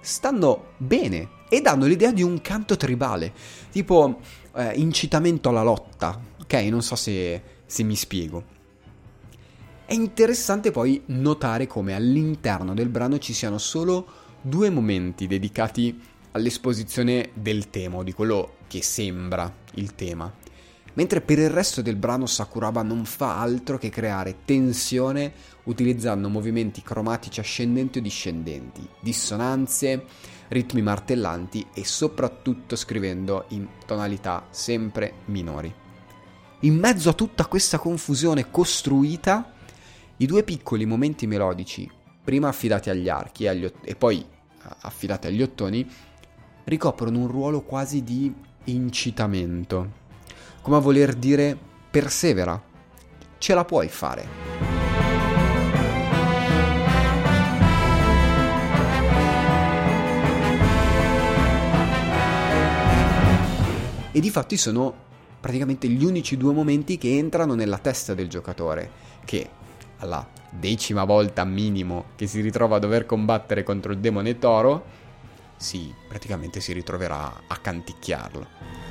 stanno 0.00 0.72
bene 0.78 1.28
e 1.48 1.60
danno 1.60 1.86
l'idea 1.86 2.10
di 2.10 2.24
un 2.24 2.40
canto 2.40 2.76
tribale, 2.76 3.32
tipo 3.70 4.18
eh, 4.56 4.72
incitamento 4.74 5.50
alla 5.50 5.62
lotta. 5.62 6.20
Ok, 6.40 6.54
non 6.54 6.82
so 6.82 6.96
se, 6.96 7.40
se 7.64 7.84
mi 7.84 7.94
spiego. 7.94 8.42
È 9.86 9.94
interessante 9.94 10.72
poi 10.72 11.00
notare 11.06 11.68
come 11.68 11.94
all'interno 11.94 12.74
del 12.74 12.88
brano 12.88 13.18
ci 13.18 13.32
siano 13.32 13.58
solo 13.58 14.04
due 14.40 14.70
momenti 14.70 15.28
dedicati 15.28 15.96
all'esposizione 16.32 17.30
del 17.34 17.70
tema, 17.70 17.98
o 17.98 18.02
di 18.02 18.12
quello 18.12 18.56
che 18.66 18.82
sembra 18.82 19.54
il 19.74 19.94
tema. 19.94 20.46
Mentre 20.98 21.20
per 21.20 21.38
il 21.38 21.48
resto 21.48 21.80
del 21.80 21.94
brano 21.94 22.26
Sakuraba 22.26 22.82
non 22.82 23.04
fa 23.04 23.38
altro 23.38 23.78
che 23.78 23.88
creare 23.88 24.38
tensione 24.44 25.32
utilizzando 25.66 26.28
movimenti 26.28 26.82
cromatici 26.82 27.38
ascendenti 27.38 27.98
o 27.98 28.02
discendenti, 28.02 28.84
dissonanze, 29.00 30.04
ritmi 30.48 30.82
martellanti 30.82 31.64
e 31.72 31.84
soprattutto 31.84 32.74
scrivendo 32.74 33.44
in 33.50 33.68
tonalità 33.86 34.48
sempre 34.50 35.18
minori. 35.26 35.72
In 36.62 36.74
mezzo 36.74 37.10
a 37.10 37.14
tutta 37.14 37.46
questa 37.46 37.78
confusione 37.78 38.50
costruita, 38.50 39.52
i 40.16 40.26
due 40.26 40.42
piccoli 40.42 40.84
momenti 40.84 41.28
melodici, 41.28 41.88
prima 42.24 42.48
affidati 42.48 42.90
agli 42.90 43.08
archi 43.08 43.44
e, 43.44 43.48
agli 43.48 43.66
ott- 43.66 43.86
e 43.86 43.94
poi 43.94 44.26
affidati 44.80 45.28
agli 45.28 45.42
ottoni, 45.42 45.88
ricoprono 46.64 47.20
un 47.20 47.28
ruolo 47.28 47.62
quasi 47.62 48.02
di 48.02 48.34
incitamento, 48.64 50.06
come 50.68 50.80
a 50.80 50.84
voler 50.84 51.14
dire 51.14 51.56
persevera, 51.90 52.62
ce 53.38 53.54
la 53.54 53.64
puoi 53.64 53.88
fare. 53.88 54.36
e 64.10 64.20
di 64.20 64.30
fatti 64.30 64.56
sono 64.56 64.92
praticamente 65.40 65.86
gli 65.86 66.04
unici 66.04 66.36
due 66.36 66.52
momenti 66.52 66.98
che 66.98 67.16
entrano 67.16 67.54
nella 67.54 67.78
testa 67.78 68.14
del 68.14 68.28
giocatore, 68.28 68.90
che 69.24 69.48
alla 69.98 70.28
decima 70.50 71.04
volta 71.04 71.44
minimo 71.44 72.06
che 72.16 72.26
si 72.26 72.40
ritrova 72.40 72.76
a 72.76 72.80
dover 72.80 73.06
combattere 73.06 73.62
contro 73.62 73.92
il 73.92 74.00
demone 74.00 74.38
toro, 74.38 74.84
si 75.56 75.94
praticamente 76.08 76.60
si 76.60 76.72
ritroverà 76.72 77.42
a 77.46 77.56
canticchiarlo. 77.56 78.87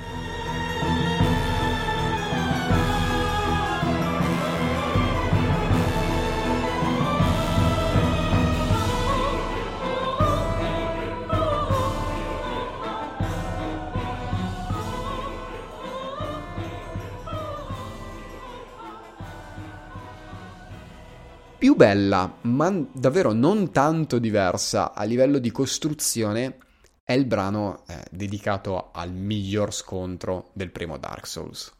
Più 21.67 21.75
bella, 21.75 22.33
ma 22.43 22.73
davvero 22.93 23.33
non 23.33 23.73
tanto 23.73 24.19
diversa 24.19 24.93
a 24.93 25.03
livello 25.03 25.37
di 25.37 25.51
costruzione, 25.51 26.59
è 27.03 27.11
il 27.11 27.25
brano 27.25 27.83
eh, 27.89 28.05
dedicato 28.09 28.91
al 28.93 29.11
miglior 29.11 29.73
scontro 29.73 30.51
del 30.53 30.71
primo 30.71 30.97
Dark 30.97 31.27
Souls. 31.27 31.76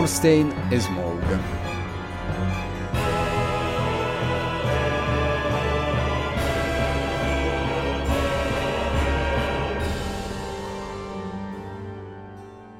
Ornstein 0.00 0.50
e 0.70 0.80
Smoke. 0.80 1.38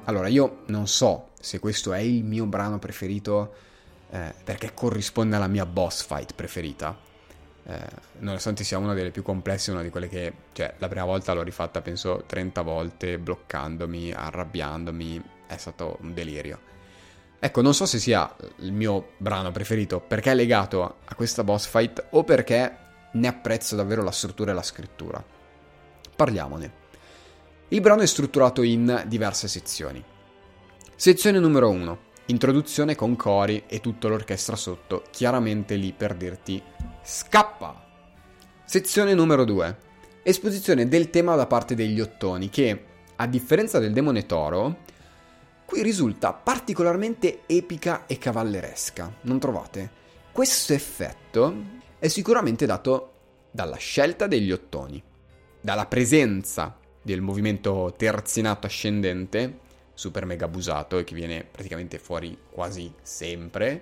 Allora, 0.05 0.29
io 0.29 0.63
non 0.65 0.87
so 0.87 1.27
se 1.39 1.59
questo 1.59 1.93
è 1.93 1.99
il 1.99 2.23
mio 2.23 2.47
brano 2.47 2.79
preferito 2.79 3.53
eh, 4.09 4.33
perché 4.43 4.73
corrisponde 4.73 5.35
alla 5.35 5.45
mia 5.45 5.67
boss 5.67 6.03
fight 6.03 6.33
preferita. 6.33 6.97
Eh, 7.63 7.79
nonostante 8.17 8.63
sia 8.63 8.79
una 8.79 8.95
delle 8.95 9.11
più 9.11 9.21
complesse, 9.21 9.69
una 9.69 9.83
di 9.83 9.91
quelle 9.91 10.09
che, 10.09 10.33
cioè, 10.53 10.73
la 10.79 10.87
prima 10.87 11.05
volta 11.05 11.33
l'ho 11.33 11.43
rifatta 11.43 11.81
penso 11.81 12.23
30 12.25 12.63
volte, 12.63 13.19
bloccandomi, 13.19 14.11
arrabbiandomi, 14.11 15.21
è 15.45 15.57
stato 15.57 15.99
un 16.01 16.15
delirio. 16.15 16.71
Ecco, 17.43 17.63
non 17.63 17.73
so 17.73 17.87
se 17.87 17.97
sia 17.97 18.35
il 18.57 18.71
mio 18.71 19.13
brano 19.17 19.49
preferito 19.49 19.99
perché 19.99 20.29
è 20.29 20.35
legato 20.35 20.97
a 21.03 21.15
questa 21.15 21.43
boss 21.43 21.65
fight 21.65 22.09
o 22.11 22.23
perché 22.23 22.77
ne 23.13 23.27
apprezzo 23.27 23.75
davvero 23.75 24.03
la 24.03 24.11
struttura 24.11 24.51
e 24.51 24.53
la 24.53 24.61
scrittura. 24.61 25.25
Parliamone. 26.15 26.71
Il 27.69 27.81
brano 27.81 28.03
è 28.03 28.05
strutturato 28.05 28.61
in 28.61 29.05
diverse 29.07 29.47
sezioni. 29.47 30.03
Sezione 30.95 31.39
numero 31.39 31.67
1. 31.71 31.99
Introduzione 32.27 32.93
con 32.93 33.15
cori 33.15 33.63
e 33.65 33.79
tutta 33.79 34.07
l'orchestra 34.07 34.55
sotto, 34.55 35.01
chiaramente 35.09 35.73
lì 35.77 35.93
per 35.93 36.13
dirti 36.13 36.61
scappa. 37.01 37.87
Sezione 38.65 39.15
numero 39.15 39.45
2. 39.45 39.77
Esposizione 40.21 40.87
del 40.87 41.09
tema 41.09 41.35
da 41.35 41.47
parte 41.47 41.73
degli 41.73 41.99
ottoni 41.99 42.51
che, 42.51 42.85
a 43.15 43.25
differenza 43.25 43.79
del 43.79 43.93
demone 43.93 44.27
toro, 44.27 44.89
qui 45.71 45.81
risulta 45.83 46.33
particolarmente 46.33 47.43
epica 47.45 48.05
e 48.05 48.17
cavalleresca, 48.17 49.19
non 49.21 49.39
trovate? 49.39 49.89
Questo 50.33 50.73
effetto 50.73 51.63
è 51.97 52.09
sicuramente 52.09 52.65
dato 52.65 53.11
dalla 53.49 53.77
scelta 53.77 54.27
degli 54.27 54.51
ottoni, 54.51 55.01
dalla 55.61 55.85
presenza 55.85 56.77
del 57.01 57.21
movimento 57.21 57.93
terzinato 57.95 58.67
ascendente, 58.67 59.59
super 59.93 60.25
mega 60.25 60.43
abusato 60.43 60.97
e 60.97 61.05
che 61.05 61.15
viene 61.15 61.45
praticamente 61.49 61.99
fuori 61.99 62.37
quasi 62.49 62.93
sempre, 63.01 63.81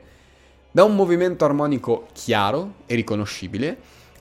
da 0.69 0.83
un 0.83 0.95
movimento 0.95 1.43
armonico 1.43 2.05
chiaro 2.13 2.75
e 2.85 2.93
riconoscibile 2.93 3.77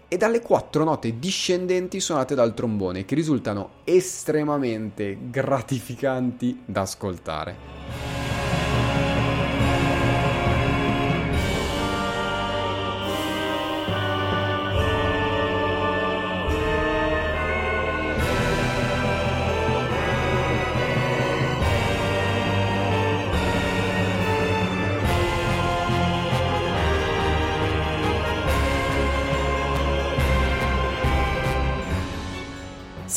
e 0.09 0.17
dalle 0.17 0.41
quattro 0.41 0.85
note 0.85 1.19
discendenti 1.19 2.01
suonate 2.01 2.35
dal 2.35 2.55
trombone 2.55 3.05
che 3.05 3.15
risultano 3.15 3.71
estremamente 3.85 5.17
gratificanti 5.31 6.63
da 6.65 6.81
ascoltare. 6.81 8.28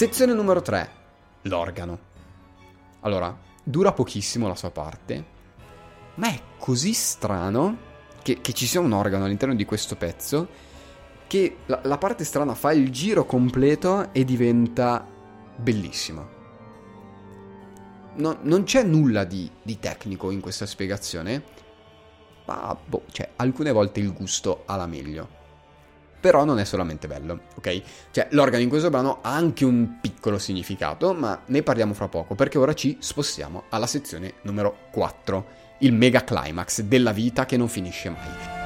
Sezione 0.02 0.34
numero 0.34 0.64
3. 0.64 0.90
L'organo. 1.44 2.00
Allora, 3.02 3.38
dura 3.64 3.92
pochissimo 3.92 4.48
la 4.48 4.56
sua 4.56 4.72
parte, 4.72 5.26
ma 6.16 6.28
è 6.28 6.42
così 6.58 6.92
strano 6.92 7.78
che, 8.24 8.42
che 8.42 8.52
ci 8.54 8.66
sia 8.66 8.80
un 8.80 8.94
organo 8.94 9.26
all'interno 9.26 9.54
di 9.54 9.64
questo 9.64 9.96
pezzo 9.96 10.48
che 11.28 11.58
la, 11.68 11.82
la 11.84 12.00
parte 12.00 12.24
strana 12.24 12.56
fa 12.56 12.72
il 12.72 12.90
giro 12.90 13.28
completo 13.28 14.12
e 14.12 14.26
diventa 14.26 15.08
bellissima. 15.56 16.28
No, 18.16 18.38
non 18.42 18.64
c'è 18.64 18.82
nulla 18.82 19.24
di, 19.24 19.52
di, 19.62 19.78
tecnico 19.78 20.32
in 20.32 20.42
questa 20.42 20.66
spiegazione, 20.66 21.44
ma 22.48 22.76
boh, 22.84 23.04
cioè, 23.12 23.34
alcune 23.36 23.72
volte 23.72 24.00
il 24.00 24.12
gusto 24.14 24.64
ha 24.66 24.76
la 24.78 24.88
meglio 24.88 25.41
però 26.22 26.46
non 26.46 26.60
è 26.60 26.64
solamente 26.64 27.08
bello, 27.08 27.42
ok? 27.56 27.82
Cioè, 28.12 28.28
l'organo 28.32 28.64
in 28.64 28.70
questo 28.70 28.90
brano 28.90 29.20
ha 29.22 29.34
anche 29.34 29.66
un 29.66 29.98
piccolo 30.00 30.38
significato, 30.38 31.14
ma 31.14 31.42
ne 31.48 31.64
parliamo 31.64 31.94
fra 31.94 32.08
poco, 32.08 32.36
perché 32.36 32.58
ora 32.58 32.74
ci 32.74 32.98
spostiamo 33.00 33.64
alla 33.70 33.88
sezione 33.88 34.36
numero 34.44 34.88
4, 34.92 35.46
il 35.80 35.94
mega 35.94 36.24
climax 36.24 36.82
della 36.82 37.12
vita 37.12 37.46
che 37.46 37.58
non 37.58 37.68
finisce 37.68 38.10
mai. 38.10 38.61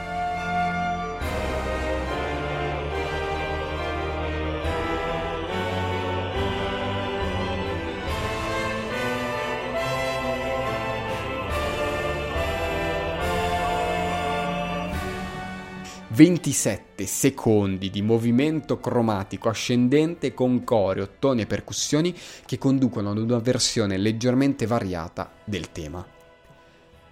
27 16.15 17.05
secondi 17.05 17.89
di 17.89 18.01
movimento 18.01 18.79
cromatico 18.79 19.49
ascendente 19.49 20.33
con 20.33 20.63
coreo, 20.63 21.15
toni 21.19 21.41
e 21.41 21.45
percussioni 21.45 22.15
che 22.45 22.57
conducono 22.57 23.11
ad 23.11 23.17
una 23.17 23.39
versione 23.39 23.97
leggermente 23.97 24.65
variata 24.65 25.29
del 25.43 25.73
tema. 25.73 26.07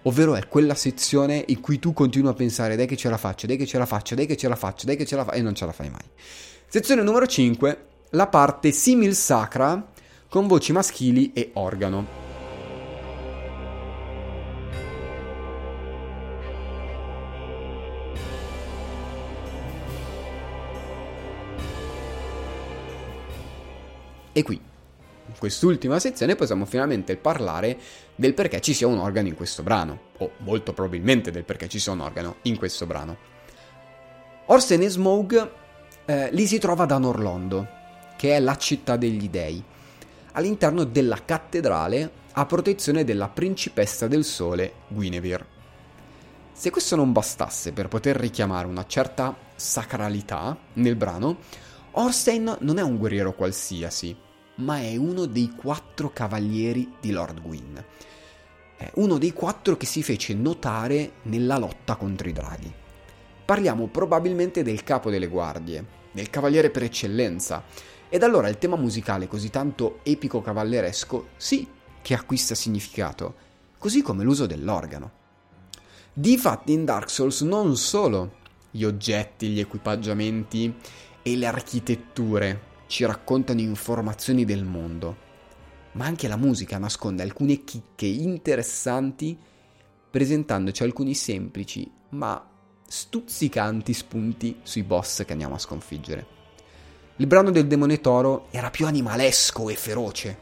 Ovvero 0.04 0.36
è 0.36 0.48
quella 0.48 0.74
sezione 0.74 1.44
in 1.48 1.60
cui 1.60 1.78
tu 1.78 1.92
continui 1.92 2.30
a 2.30 2.34
pensare 2.34 2.76
dai 2.76 2.86
che 2.86 2.96
ce 2.96 3.10
la 3.10 3.18
faccio, 3.18 3.46
dai 3.46 3.58
che 3.58 3.66
ce 3.66 3.76
la 3.76 3.84
faccio, 3.84 4.14
dai 4.14 4.24
che 4.24 4.38
ce 4.38 4.48
la 4.48 4.56
faccio, 4.56 4.86
dai 4.86 4.96
che 4.96 5.04
ce 5.04 5.16
la 5.16 5.24
faccio 5.24 5.36
e 5.36 5.42
non 5.42 5.54
ce 5.54 5.66
la 5.66 5.72
fai 5.72 5.90
mai. 5.90 6.04
Sezione 6.66 7.02
numero 7.02 7.26
5, 7.26 7.86
la 8.10 8.26
parte 8.28 8.70
simil 8.70 9.14
sacra 9.14 9.86
con 10.30 10.46
voci 10.46 10.72
maschili 10.72 11.30
e 11.34 11.50
organo. 11.52 12.23
E 24.36 24.42
qui, 24.42 24.60
in 25.26 25.34
quest'ultima 25.38 26.00
sezione, 26.00 26.34
possiamo 26.34 26.64
finalmente 26.64 27.16
parlare 27.16 27.78
del 28.16 28.34
perché 28.34 28.60
ci 28.60 28.74
sia 28.74 28.88
un 28.88 28.98
organo 28.98 29.28
in 29.28 29.36
questo 29.36 29.62
brano, 29.62 30.00
o 30.18 30.32
molto 30.38 30.72
probabilmente 30.72 31.30
del 31.30 31.44
perché 31.44 31.68
ci 31.68 31.78
sia 31.78 31.92
un 31.92 32.00
organo 32.00 32.38
in 32.42 32.58
questo 32.58 32.84
brano. 32.84 33.16
Orsen 34.46 34.82
e 34.82 34.88
Smoke 34.88 35.50
eh, 36.04 36.30
li 36.32 36.46
si 36.48 36.58
trova 36.58 36.82
ad 36.82 36.90
Anorlondo, 36.90 37.66
che 38.16 38.34
è 38.34 38.40
la 38.40 38.56
città 38.56 38.96
degli 38.96 39.28
dei, 39.28 39.62
all'interno 40.32 40.82
della 40.82 41.24
cattedrale 41.24 42.10
a 42.32 42.44
protezione 42.46 43.04
della 43.04 43.28
principessa 43.28 44.08
del 44.08 44.24
sole 44.24 44.72
Guinevere. 44.88 45.46
Se 46.52 46.70
questo 46.70 46.96
non 46.96 47.12
bastasse 47.12 47.72
per 47.72 47.86
poter 47.86 48.16
richiamare 48.16 48.66
una 48.66 48.84
certa 48.86 49.32
sacralità 49.54 50.56
nel 50.74 50.96
brano, 50.96 51.38
Orstein 51.92 52.56
non 52.60 52.78
è 52.78 52.82
un 52.82 52.96
guerriero 52.96 53.34
qualsiasi, 53.34 54.16
ma 54.56 54.78
è 54.78 54.96
uno 54.96 55.26
dei 55.26 55.50
quattro 55.56 56.10
cavalieri 56.12 56.94
di 57.00 57.10
Lord 57.10 57.40
Gwyn. 57.40 57.84
È 58.76 58.90
uno 58.94 59.18
dei 59.18 59.32
quattro 59.32 59.76
che 59.76 59.86
si 59.86 60.02
fece 60.02 60.34
notare 60.34 61.12
nella 61.22 61.58
lotta 61.58 61.96
contro 61.96 62.28
i 62.28 62.32
draghi. 62.32 62.72
Parliamo 63.44 63.86
probabilmente 63.88 64.62
del 64.62 64.84
capo 64.84 65.10
delle 65.10 65.26
guardie, 65.26 65.84
del 66.12 66.30
cavaliere 66.30 66.70
per 66.70 66.84
eccellenza, 66.84 67.64
ed 68.08 68.22
allora 68.22 68.48
il 68.48 68.58
tema 68.58 68.76
musicale 68.76 69.26
così 69.26 69.50
tanto 69.50 69.98
epico 70.02 70.40
cavalleresco 70.40 71.28
sì 71.36 71.66
che 72.00 72.14
acquista 72.14 72.54
significato, 72.54 73.34
così 73.78 74.02
come 74.02 74.24
l'uso 74.24 74.46
dell'organo. 74.46 75.22
Difatti 76.12 76.72
in 76.72 76.84
Dark 76.84 77.10
Souls 77.10 77.40
non 77.40 77.76
solo 77.76 78.36
gli 78.70 78.84
oggetti, 78.84 79.48
gli 79.48 79.60
equipaggiamenti 79.60 80.74
e 81.22 81.36
le 81.36 81.46
architetture 81.46 82.72
ci 82.86 83.04
raccontano 83.04 83.60
informazioni 83.60 84.44
del 84.44 84.64
mondo, 84.64 85.16
ma 85.92 86.06
anche 86.06 86.28
la 86.28 86.36
musica 86.36 86.78
nasconde 86.78 87.22
alcune 87.22 87.64
chicche 87.64 88.06
interessanti 88.06 89.38
presentandoci 90.10 90.82
alcuni 90.82 91.14
semplici 91.14 91.90
ma 92.10 92.50
stuzzicanti 92.86 93.92
spunti 93.92 94.60
sui 94.62 94.82
boss 94.82 95.24
che 95.24 95.32
andiamo 95.32 95.56
a 95.56 95.58
sconfiggere. 95.58 96.26
Il 97.16 97.26
brano 97.26 97.50
del 97.50 97.66
demone 97.66 98.00
toro 98.00 98.46
era 98.50 98.70
più 98.70 98.86
animalesco 98.86 99.68
e 99.68 99.74
feroce. 99.74 100.38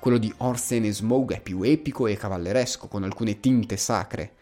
Quello 0.00 0.18
di 0.18 0.32
Orsen 0.38 0.84
e 0.84 0.92
Smoke 0.92 1.36
è 1.36 1.40
più 1.40 1.62
epico 1.62 2.06
e 2.06 2.16
cavalleresco, 2.16 2.88
con 2.88 3.04
alcune 3.04 3.40
tinte 3.40 3.76
sacre. 3.76 4.34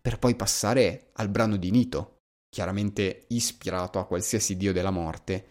Per 0.00 0.18
poi 0.18 0.34
passare 0.34 1.08
al 1.14 1.28
brano 1.28 1.56
di 1.56 1.70
Nito, 1.70 2.18
chiaramente 2.48 3.24
ispirato 3.28 3.98
a 3.98 4.06
qualsiasi 4.06 4.56
dio 4.56 4.72
della 4.72 4.90
morte, 4.90 5.46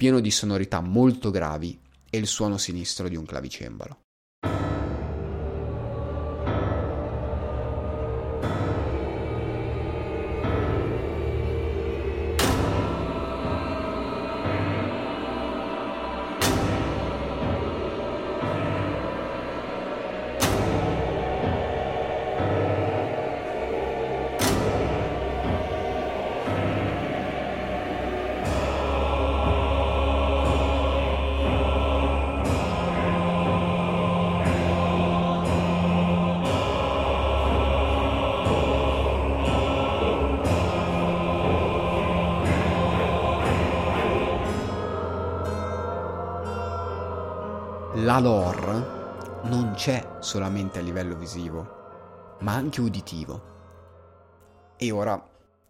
pieno 0.00 0.20
di 0.20 0.30
sonorità 0.30 0.80
molto 0.80 1.30
gravi 1.30 1.78
e 2.08 2.16
il 2.16 2.26
suono 2.26 2.56
sinistro 2.56 3.06
di 3.06 3.16
un 3.16 3.26
clavicembalo. 3.26 3.98
La 48.02 48.18
lore 48.18 48.98
non 49.44 49.72
c'è 49.74 50.16
solamente 50.20 50.78
a 50.78 50.82
livello 50.82 51.16
visivo, 51.16 52.36
ma 52.40 52.54
anche 52.54 52.80
uditivo. 52.80 53.48
E 54.76 54.90
ora 54.90 55.22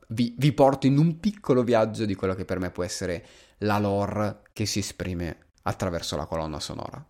vi, 0.08 0.34
vi, 0.38 0.52
porto 0.52 0.86
in 0.86 0.98
un 0.98 1.18
piccolo 1.18 1.64
viaggio 1.64 2.04
di 2.04 2.14
quello 2.14 2.34
che 2.34 2.44
per 2.44 2.60
me 2.60 2.70
può 2.70 2.84
essere 2.84 3.26
la 3.58 3.78
lore 3.78 4.42
che 4.52 4.64
si 4.64 4.78
esprime 4.78 5.50
attraverso 5.62 6.16
la 6.16 6.26
colonna 6.26 6.60
sonora. 6.60 7.04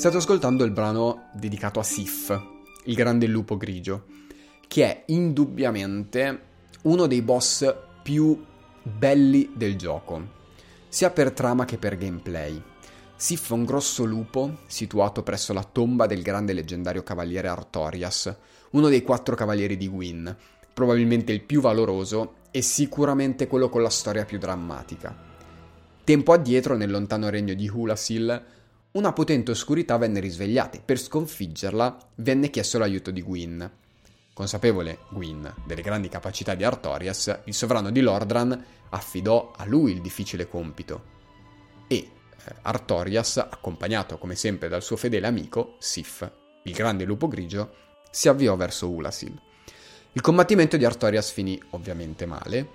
State 0.00 0.16
ascoltando 0.16 0.64
il 0.64 0.70
brano 0.70 1.28
dedicato 1.34 1.78
a 1.78 1.82
Sif, 1.82 2.42
il 2.84 2.94
grande 2.94 3.26
lupo 3.26 3.58
grigio, 3.58 4.06
che 4.66 4.82
è 4.82 5.02
indubbiamente 5.08 6.40
uno 6.84 7.06
dei 7.06 7.20
boss 7.20 7.70
più 8.02 8.42
belli 8.82 9.50
del 9.54 9.76
gioco, 9.76 10.26
sia 10.88 11.10
per 11.10 11.32
trama 11.32 11.66
che 11.66 11.76
per 11.76 11.98
gameplay. 11.98 12.62
Sif 13.14 13.50
è 13.50 13.52
un 13.52 13.66
grosso 13.66 14.06
lupo 14.06 14.60
situato 14.68 15.22
presso 15.22 15.52
la 15.52 15.64
tomba 15.70 16.06
del 16.06 16.22
grande 16.22 16.54
leggendario 16.54 17.02
cavaliere 17.02 17.48
Artorias, 17.48 18.34
uno 18.70 18.88
dei 18.88 19.02
quattro 19.02 19.34
cavalieri 19.34 19.76
di 19.76 19.90
Gwyn, 19.90 20.34
probabilmente 20.72 21.32
il 21.32 21.42
più 21.42 21.60
valoroso 21.60 22.36
e 22.50 22.62
sicuramente 22.62 23.46
quello 23.46 23.68
con 23.68 23.82
la 23.82 23.90
storia 23.90 24.24
più 24.24 24.38
drammatica. 24.38 25.14
Tempo 26.02 26.32
addietro, 26.32 26.74
nel 26.74 26.90
lontano 26.90 27.28
regno 27.28 27.52
di 27.52 27.68
Hulasil, 27.68 28.44
una 28.92 29.12
potente 29.12 29.52
oscurità 29.52 29.96
venne 29.98 30.18
risvegliata 30.18 30.78
e 30.78 30.82
per 30.84 30.98
sconfiggerla 30.98 31.96
venne 32.16 32.50
chiesto 32.50 32.78
l'aiuto 32.78 33.12
di 33.12 33.22
Gwyn. 33.22 33.70
Consapevole 34.32 34.98
Gwyn 35.10 35.52
delle 35.64 35.82
grandi 35.82 36.08
capacità 36.08 36.54
di 36.54 36.64
Artorias, 36.64 37.42
il 37.44 37.54
sovrano 37.54 37.90
di 37.90 38.00
Lordran 38.00 38.64
affidò 38.88 39.52
a 39.56 39.64
lui 39.64 39.92
il 39.92 40.00
difficile 40.00 40.48
compito 40.48 41.18
e 41.86 41.96
eh, 41.96 42.10
Artorias, 42.62 43.36
accompagnato 43.36 44.18
come 44.18 44.34
sempre 44.34 44.68
dal 44.68 44.82
suo 44.82 44.96
fedele 44.96 45.28
amico 45.28 45.76
Sif, 45.78 46.28
il 46.64 46.72
grande 46.72 47.04
lupo 47.04 47.28
grigio, 47.28 47.74
si 48.10 48.28
avviò 48.28 48.56
verso 48.56 48.90
Ulasil. 48.90 49.40
Il 50.12 50.20
combattimento 50.20 50.76
di 50.76 50.84
Artorias 50.84 51.30
finì 51.30 51.60
ovviamente 51.70 52.26
male, 52.26 52.70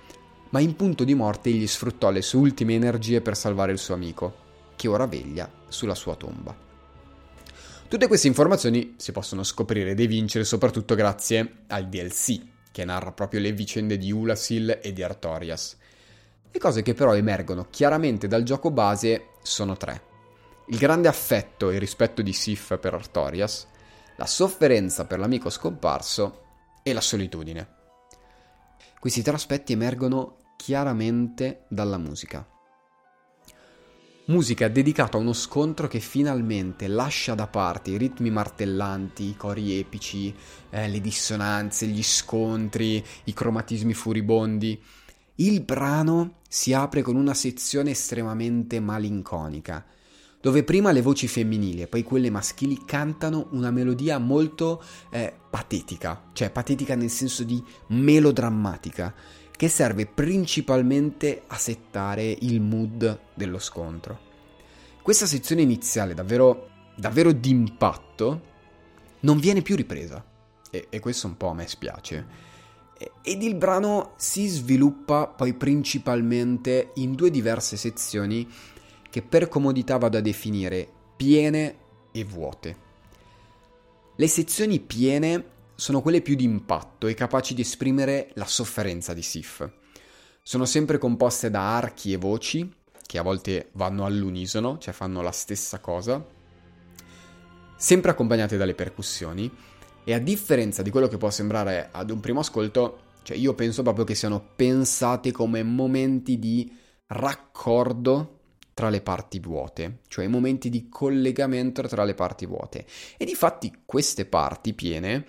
ma 0.51 0.61
in 0.61 0.77
punto 0.77 1.03
di 1.03 1.13
morte 1.13 1.49
egli 1.49 1.67
sfruttò 1.67 2.09
le 2.09 2.21
sue 2.21 2.39
ultime 2.39 2.73
energie 2.75 3.19
per 3.19 3.35
salvare 3.35 3.73
il 3.73 3.79
suo 3.79 3.95
amico 3.95 4.43
che 4.75 4.87
ora 4.87 5.05
veglia 5.05 5.51
sulla 5.67 5.95
sua 5.95 6.15
tomba. 6.15 6.55
Tutte 7.87 8.07
queste 8.07 8.27
informazioni 8.27 8.95
si 8.97 9.11
possono 9.11 9.43
scoprire 9.43 9.91
ed 9.91 9.99
evincere 9.99 10.43
soprattutto 10.43 10.95
grazie 10.95 11.63
al 11.67 11.87
DLC, 11.87 12.41
che 12.71 12.83
narra 12.83 13.11
proprio 13.11 13.39
le 13.39 13.51
vicende 13.51 13.97
di 13.97 14.11
Ulasil 14.11 14.79
e 14.81 14.91
di 14.91 15.03
Artorias. 15.03 15.77
Le 16.51 16.59
cose 16.59 16.81
che 16.81 16.93
però 16.93 17.15
emergono 17.15 17.67
chiaramente 17.69 18.27
dal 18.27 18.43
gioco 18.43 18.71
base 18.71 19.27
sono 19.43 19.77
tre. 19.77 20.01
il 20.67 20.77
grande 20.77 21.07
affetto 21.07 21.69
e 21.69 21.77
rispetto 21.77 22.21
di 22.21 22.33
Sif 22.33 22.79
per 22.79 22.93
Artorias, 22.95 23.67
la 24.17 24.25
sofferenza 24.25 25.05
per 25.05 25.19
l'amico 25.19 25.49
scomparso 25.49 26.43
e 26.81 26.91
la 26.91 27.01
solitudine. 27.01 27.67
Questi 28.99 29.21
tre 29.21 29.35
aspetti 29.35 29.73
emergono 29.73 30.37
chiaramente 30.55 31.65
dalla 31.67 31.97
musica. 31.97 32.54
Musica 34.27 34.67
dedicata 34.67 35.17
a 35.17 35.19
uno 35.19 35.33
scontro 35.33 35.87
che 35.87 35.99
finalmente 35.99 36.87
lascia 36.87 37.35
da 37.35 37.45
parte 37.45 37.91
i 37.91 37.97
ritmi 37.97 38.31
martellanti, 38.31 39.25
i 39.25 39.37
cori 39.37 39.77
epici, 39.77 40.33
eh, 40.71 40.89
le 40.89 40.99
dissonanze, 40.99 41.85
gli 41.85 42.01
scontri, 42.01 43.05
i 43.25 43.33
cromatismi 43.33 43.93
furibondi. 43.93 44.81
Il 45.35 45.61
brano 45.61 46.37
si 46.49 46.73
apre 46.73 47.03
con 47.03 47.15
una 47.15 47.35
sezione 47.35 47.91
estremamente 47.91 48.79
malinconica, 48.79 49.85
dove 50.41 50.63
prima 50.63 50.91
le 50.91 51.03
voci 51.03 51.27
femminili 51.27 51.83
e 51.83 51.87
poi 51.87 52.01
quelle 52.01 52.31
maschili 52.31 52.81
cantano 52.83 53.49
una 53.51 53.69
melodia 53.69 54.17
molto 54.17 54.81
eh, 55.11 55.35
patetica, 55.51 56.29
cioè 56.33 56.49
patetica 56.49 56.95
nel 56.95 57.11
senso 57.11 57.43
di 57.43 57.63
melodrammatica 57.89 59.13
che 59.55 59.67
serve 59.67 60.05
principalmente 60.05 61.43
a 61.47 61.57
settare 61.57 62.35
il 62.41 62.61
mood 62.61 63.19
dello 63.33 63.59
scontro. 63.59 64.19
Questa 65.01 65.25
sezione 65.25 65.61
iniziale, 65.61 66.13
davvero, 66.13 66.69
davvero 66.95 67.31
d'impatto, 67.31 68.53
non 69.21 69.39
viene 69.39 69.61
più 69.61 69.75
ripresa. 69.75 70.23
E, 70.69 70.87
e 70.89 70.99
questo 70.99 71.27
un 71.27 71.37
po' 71.37 71.49
a 71.49 71.53
me 71.53 71.67
spiace. 71.67 72.53
Ed 73.21 73.43
il 73.43 73.55
brano 73.55 74.13
si 74.15 74.47
sviluppa 74.47 75.27
poi 75.27 75.53
principalmente 75.53 76.91
in 76.95 77.13
due 77.13 77.29
diverse 77.29 77.75
sezioni 77.75 78.47
che 79.09 79.21
per 79.21 79.47
comodità 79.47 79.97
vado 79.97 80.17
a 80.17 80.21
definire 80.21 80.87
piene 81.15 81.77
e 82.11 82.23
vuote. 82.23 82.83
Le 84.15 84.27
sezioni 84.27 84.79
piene 84.79 85.43
sono 85.75 86.01
quelle 86.01 86.21
più 86.21 86.35
di 86.35 86.45
impatto 86.45 87.07
e 87.07 87.13
capaci 87.13 87.53
di 87.53 87.61
esprimere 87.61 88.29
la 88.33 88.45
sofferenza 88.45 89.13
di 89.13 89.21
Sif. 89.21 89.69
Sono 90.41 90.65
sempre 90.65 90.97
composte 90.97 91.49
da 91.49 91.75
archi 91.75 92.13
e 92.13 92.17
voci, 92.17 92.71
che 93.05 93.17
a 93.17 93.23
volte 93.23 93.69
vanno 93.73 94.05
all'unisono, 94.05 94.77
cioè 94.77 94.93
fanno 94.93 95.21
la 95.21 95.31
stessa 95.31 95.79
cosa, 95.79 96.25
sempre 97.75 98.11
accompagnate 98.11 98.57
dalle 98.57 98.73
percussioni, 98.73 99.51
e 100.03 100.13
a 100.13 100.19
differenza 100.19 100.81
di 100.81 100.91
quello 100.91 101.07
che 101.07 101.17
può 101.17 101.29
sembrare 101.29 101.89
ad 101.91 102.09
un 102.09 102.19
primo 102.19 102.39
ascolto, 102.39 102.99
cioè 103.23 103.35
io 103.35 103.53
penso 103.55 103.81
proprio 103.81 104.05
che 104.05 104.15
siano 104.15 104.51
pensate 104.55 105.31
come 105.31 105.63
momenti 105.63 106.37
di 106.37 106.71
raccordo 107.07 108.39
tra 108.75 108.89
le 108.89 109.01
parti 109.01 109.39
vuote, 109.39 109.99
cioè 110.07 110.27
momenti 110.27 110.69
di 110.69 110.89
collegamento 110.89 111.81
tra 111.83 112.03
le 112.03 112.13
parti 112.13 112.45
vuote. 112.45 112.85
E 113.17 113.25
di 113.25 113.33
fatti 113.33 113.81
queste 113.85 114.25
parti 114.25 114.73
piene 114.73 115.25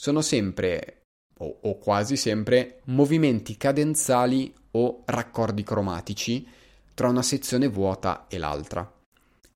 sono 0.00 0.20
sempre, 0.20 1.02
o, 1.38 1.58
o 1.62 1.78
quasi 1.78 2.16
sempre, 2.16 2.82
movimenti 2.84 3.56
cadenzali 3.56 4.54
o 4.72 5.02
raccordi 5.06 5.64
cromatici 5.64 6.46
tra 6.94 7.08
una 7.08 7.22
sezione 7.22 7.66
vuota 7.66 8.26
e 8.28 8.38
l'altra. 8.38 8.92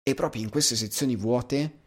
E 0.02 0.14
proprio 0.14 0.42
in 0.42 0.50
queste 0.50 0.74
sezioni 0.74 1.14
vuote 1.14 1.81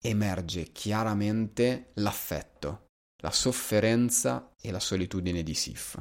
emerge 0.00 0.70
chiaramente 0.70 1.90
l'affetto, 1.94 2.86
la 3.20 3.32
sofferenza 3.32 4.54
e 4.60 4.70
la 4.70 4.80
solitudine 4.80 5.42
di 5.42 5.54
Sif. 5.54 6.00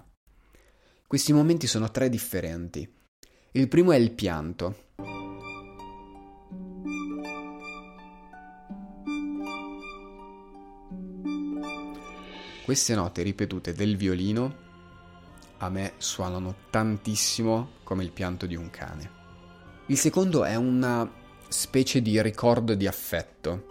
Questi 1.08 1.34
momenti 1.34 1.66
sono 1.66 1.90
tre 1.90 2.10
differenti. 2.10 2.88
Il 3.54 3.68
primo 3.68 3.92
è 3.92 3.96
il 3.96 4.12
pianto, 4.12 4.90
Queste 12.68 12.96
note 12.96 13.22
ripetute 13.22 13.72
del 13.72 13.96
violino 13.96 14.56
a 15.60 15.70
me 15.70 15.94
suonano 16.00 16.54
tantissimo 16.70 17.70
come 17.84 18.04
il 18.04 18.12
pianto 18.12 18.46
di 18.46 18.58
un 18.58 18.70
cane. 18.70 19.10
Il 19.86 19.98
secondo 19.98 20.44
è 20.44 20.56
una 20.56 21.10
specie 21.48 22.02
di 22.02 22.22
ricordo 22.22 22.76
di 22.76 22.86
affetto. 22.86 23.68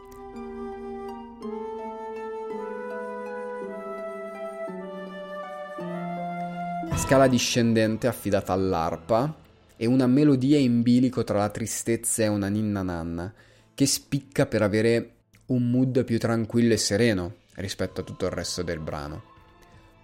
Scala 6.94 7.26
discendente 7.26 8.06
affidata 8.06 8.54
all'arpa 8.54 9.36
e 9.76 9.84
una 9.84 10.06
melodia 10.06 10.56
in 10.56 10.80
bilico 10.80 11.22
tra 11.22 11.36
la 11.36 11.50
tristezza 11.50 12.22
e 12.22 12.28
una 12.28 12.48
ninna 12.48 12.80
nanna 12.80 13.30
che 13.74 13.84
spicca 13.84 14.46
per 14.46 14.62
avere 14.62 15.16
un 15.48 15.68
mood 15.68 16.02
più 16.04 16.18
tranquillo 16.18 16.72
e 16.72 16.78
sereno 16.78 17.44
rispetto 17.56 18.00
a 18.00 18.04
tutto 18.04 18.26
il 18.26 18.32
resto 18.32 18.62
del 18.62 18.78
brano, 18.78 19.22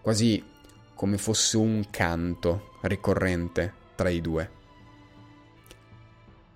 quasi 0.00 0.44
come 0.94 1.18
fosse 1.18 1.56
un 1.56 1.86
canto 1.90 2.76
ricorrente 2.82 3.72
tra 3.94 4.08
i 4.08 4.20
due. 4.20 4.50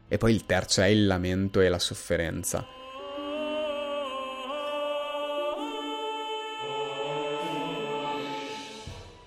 E 0.08 0.18
poi 0.18 0.32
il 0.32 0.46
terzo 0.46 0.82
è 0.82 0.86
il 0.86 1.06
lamento 1.06 1.60
e 1.60 1.68
la 1.68 1.78
sofferenza. 1.78 2.64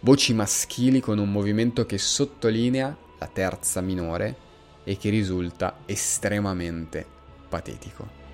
Voci 0.01 0.33
maschili 0.33 1.01
con 1.01 1.17
un 1.17 1.29
movimento 1.29 1.85
che 1.85 1.97
sottolinea 1.97 2.97
la 3.19 3.27
terza 3.27 3.81
minore 3.81 4.47
e 4.85 4.95
che 4.97 5.09
risulta 5.09 5.79
estremamente 5.85 7.05
patetico. 7.49 8.28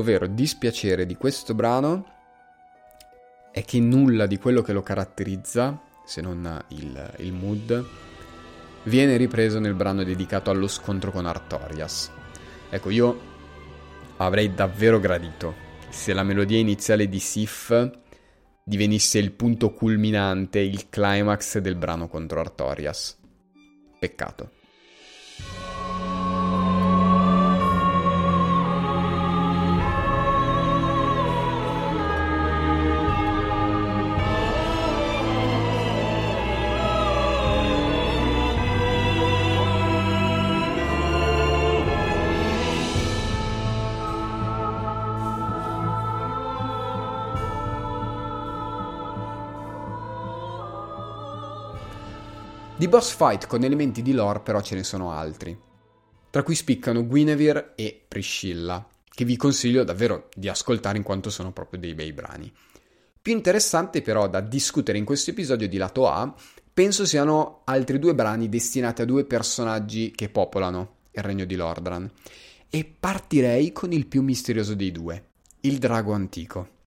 L'unico 0.00 0.02
vero 0.02 0.26
dispiacere 0.26 1.04
di 1.04 1.16
questo 1.16 1.54
brano 1.54 2.06
è 3.52 3.64
che 3.64 3.80
nulla 3.80 4.26
di 4.26 4.38
quello 4.38 4.62
che 4.62 4.72
lo 4.72 4.82
caratterizza, 4.82 5.78
se 6.04 6.20
non 6.20 6.64
il, 6.68 7.14
il 7.18 7.32
mood, 7.32 7.84
viene 8.84 9.16
ripreso 9.16 9.58
nel 9.58 9.74
brano 9.74 10.02
dedicato 10.02 10.50
allo 10.50 10.68
scontro 10.68 11.10
con 11.10 11.26
Artorias. 11.26 12.10
Ecco, 12.70 12.90
io 12.90 13.20
avrei 14.16 14.54
davvero 14.54 15.00
gradito 15.00 15.68
se 15.90 16.12
la 16.12 16.22
melodia 16.22 16.58
iniziale 16.58 17.08
di 17.08 17.18
Sif 17.18 17.90
divenisse 18.62 19.18
il 19.18 19.32
punto 19.32 19.72
culminante, 19.72 20.60
il 20.60 20.88
climax 20.88 21.58
del 21.58 21.74
brano 21.74 22.08
contro 22.08 22.40
Artorias. 22.40 23.18
Peccato. 23.98 24.59
Di 52.80 52.88
boss 52.88 53.14
fight 53.14 53.46
con 53.46 53.62
elementi 53.62 54.00
di 54.00 54.12
lore 54.12 54.40
però 54.40 54.62
ce 54.62 54.74
ne 54.74 54.84
sono 54.84 55.12
altri, 55.12 55.54
tra 56.30 56.42
cui 56.42 56.54
spiccano 56.54 57.06
Guinevere 57.06 57.74
e 57.74 58.02
Priscilla, 58.08 58.88
che 59.06 59.26
vi 59.26 59.36
consiglio 59.36 59.84
davvero 59.84 60.30
di 60.34 60.48
ascoltare 60.48 60.96
in 60.96 61.02
quanto 61.02 61.28
sono 61.28 61.52
proprio 61.52 61.78
dei 61.78 61.92
bei 61.92 62.14
brani. 62.14 62.50
Più 63.20 63.34
interessante 63.34 64.00
però 64.00 64.30
da 64.30 64.40
discutere 64.40 64.96
in 64.96 65.04
questo 65.04 65.32
episodio 65.32 65.68
di 65.68 65.76
lato 65.76 66.08
A, 66.08 66.34
penso 66.72 67.04
siano 67.04 67.60
altri 67.64 67.98
due 67.98 68.14
brani 68.14 68.48
destinati 68.48 69.02
a 69.02 69.04
due 69.04 69.26
personaggi 69.26 70.12
che 70.12 70.30
popolano 70.30 70.94
il 71.10 71.22
regno 71.22 71.44
di 71.44 71.56
Lordran. 71.56 72.10
E 72.70 72.90
partirei 72.98 73.72
con 73.72 73.92
il 73.92 74.06
più 74.06 74.22
misterioso 74.22 74.72
dei 74.72 74.90
due, 74.90 75.24
il 75.60 75.76
drago 75.76 76.14
antico. 76.14 76.79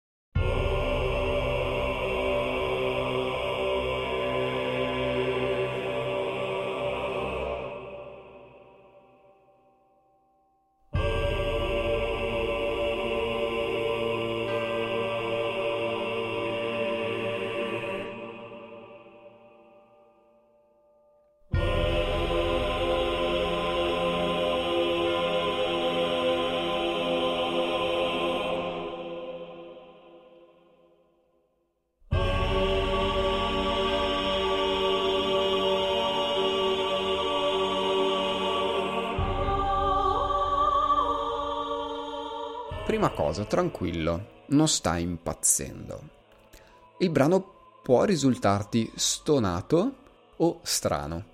Prima 43.03 43.11
cosa, 43.11 43.43
tranquillo, 43.43 44.27
non 44.47 44.67
sta 44.69 44.97
impazzendo. 44.97 46.01
Il 46.99 47.09
brano 47.09 47.79
può 47.83 48.05
risultarti 48.05 48.89
stonato 48.95 49.95
o 50.37 50.59
strano. 50.63 51.25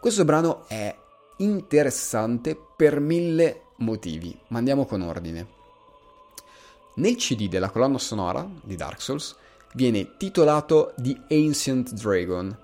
Questo 0.00 0.24
brano 0.24 0.66
è 0.66 0.96
interessante 1.38 2.56
per 2.74 3.00
mille 3.00 3.64
motivi, 3.78 4.34
ma 4.48 4.58
andiamo 4.58 4.86
con 4.86 5.02
ordine. 5.02 5.46
Nel 6.94 7.16
CD 7.16 7.48
della 7.48 7.68
colonna 7.68 7.98
sonora 7.98 8.48
di 8.62 8.76
Dark 8.76 9.02
Souls 9.02 9.36
viene 9.74 10.16
titolato 10.16 10.94
The 10.96 11.20
Ancient 11.28 11.92
Dragon 11.92 12.56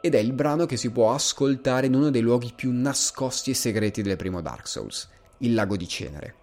ed 0.00 0.14
è 0.14 0.18
il 0.18 0.32
brano 0.32 0.64
che 0.64 0.78
si 0.78 0.90
può 0.90 1.12
ascoltare 1.12 1.88
in 1.88 1.94
uno 1.94 2.08
dei 2.08 2.22
luoghi 2.22 2.52
più 2.56 2.70
nascosti 2.72 3.50
e 3.50 3.54
segreti 3.54 4.00
del 4.00 4.16
primo 4.16 4.40
Dark 4.40 4.66
Souls, 4.66 5.08
il 5.38 5.52
lago 5.52 5.76
di 5.76 5.86
Cenere. 5.86 6.40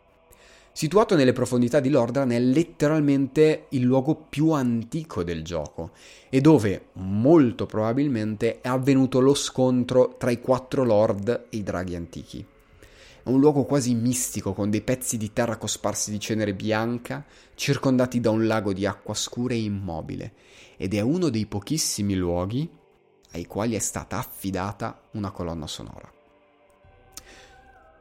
Situato 0.72 1.16
nelle 1.16 1.34
profondità 1.34 1.80
di 1.80 1.90
Lordran 1.90 2.32
è 2.32 2.40
letteralmente 2.40 3.66
il 3.70 3.82
luogo 3.82 4.16
più 4.16 4.52
antico 4.52 5.24
del 5.24 5.44
gioco 5.44 5.92
e 6.30 6.40
dove 6.40 6.90
molto 6.94 7.66
probabilmente 7.66 8.62
è 8.62 8.68
avvenuto 8.70 9.20
lo 9.20 9.34
scontro 9.34 10.16
tra 10.18 10.32
i 10.32 10.40
quattro 10.40 10.84
lord 10.84 11.48
e 11.50 11.58
i 11.58 11.64
draghi 11.64 11.96
antichi. 11.96 12.46
È 13.24 13.28
un 13.28 13.40
luogo 13.40 13.66
quasi 13.66 13.94
mistico 13.94 14.54
con 14.54 14.70
dei 14.70 14.82
pezzi 14.82 15.18
di 15.18 15.34
terra 15.34 15.58
cosparsi 15.58 16.12
di 16.12 16.20
cenere 16.20 16.54
bianca, 16.54 17.26
circondati 17.56 18.22
da 18.22 18.30
un 18.30 18.48
lago 18.48 18.72
di 18.72 18.86
acqua 18.86 19.14
scura 19.14 19.54
e 19.54 19.62
immobile, 19.62 20.34
ed 20.78 20.94
è 20.94 21.02
uno 21.02 21.30
dei 21.30 21.46
pochissimi 21.46 22.16
luoghi 22.16 22.70
ai 23.34 23.46
quali 23.46 23.76
è 23.76 23.80
stata 23.80 24.18
affidata 24.18 25.02
una 25.12 25.32
colonna 25.32 25.68
sonora. 25.68 26.10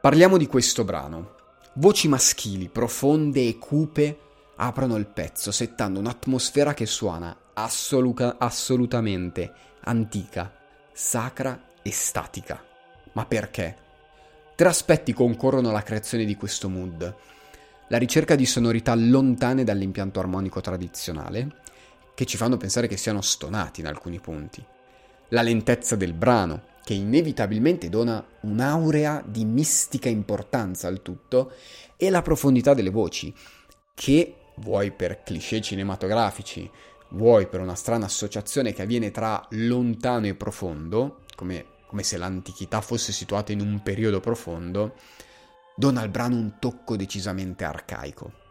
Parliamo 0.00 0.36
di 0.36 0.46
questo 0.46 0.84
brano. 0.84 1.37
Voci 1.80 2.08
maschili, 2.08 2.68
profonde 2.68 3.46
e 3.46 3.56
cupe, 3.56 4.18
aprono 4.56 4.96
il 4.96 5.06
pezzo, 5.06 5.52
settando 5.52 6.00
un'atmosfera 6.00 6.74
che 6.74 6.86
suona 6.86 7.52
assoluta, 7.54 8.34
assolutamente 8.36 9.52
antica, 9.82 10.52
sacra 10.92 11.66
e 11.80 11.92
statica. 11.92 12.60
Ma 13.12 13.24
perché? 13.26 13.76
Tre 14.56 14.66
aspetti 14.66 15.12
concorrono 15.12 15.68
alla 15.68 15.84
creazione 15.84 16.24
di 16.24 16.34
questo 16.34 16.68
mood. 16.68 17.14
La 17.86 17.98
ricerca 17.98 18.34
di 18.34 18.44
sonorità 18.44 18.92
lontane 18.96 19.62
dall'impianto 19.62 20.18
armonico 20.18 20.60
tradizionale, 20.60 21.60
che 22.12 22.24
ci 22.24 22.36
fanno 22.36 22.56
pensare 22.56 22.88
che 22.88 22.96
siano 22.96 23.20
stonati 23.20 23.82
in 23.82 23.86
alcuni 23.86 24.18
punti. 24.18 24.64
La 25.28 25.42
lentezza 25.42 25.94
del 25.94 26.12
brano, 26.12 26.62
che 26.88 26.94
inevitabilmente 26.94 27.90
dona 27.90 28.26
un'aurea 28.40 29.22
di 29.22 29.44
mistica 29.44 30.08
importanza 30.08 30.88
al 30.88 31.02
tutto, 31.02 31.52
e 31.98 32.08
la 32.08 32.22
profondità 32.22 32.72
delle 32.72 32.88
voci, 32.88 33.30
che, 33.92 34.36
vuoi 34.54 34.90
per 34.90 35.22
cliché 35.22 35.60
cinematografici, 35.60 36.70
vuoi 37.10 37.46
per 37.46 37.60
una 37.60 37.74
strana 37.74 38.06
associazione 38.06 38.72
che 38.72 38.80
avviene 38.80 39.10
tra 39.10 39.46
lontano 39.50 40.28
e 40.28 40.34
profondo, 40.34 41.24
come 41.36 41.76
come 41.88 42.02
se 42.02 42.18
l'antichità 42.18 42.80
fosse 42.80 43.12
situata 43.12 43.52
in 43.52 43.60
un 43.60 43.82
periodo 43.82 44.20
profondo, 44.20 44.94
dona 45.74 46.02
al 46.02 46.08
brano 46.08 46.36
un 46.36 46.56
tocco 46.58 46.96
decisamente 46.96 47.64
arcaico. 47.64 48.47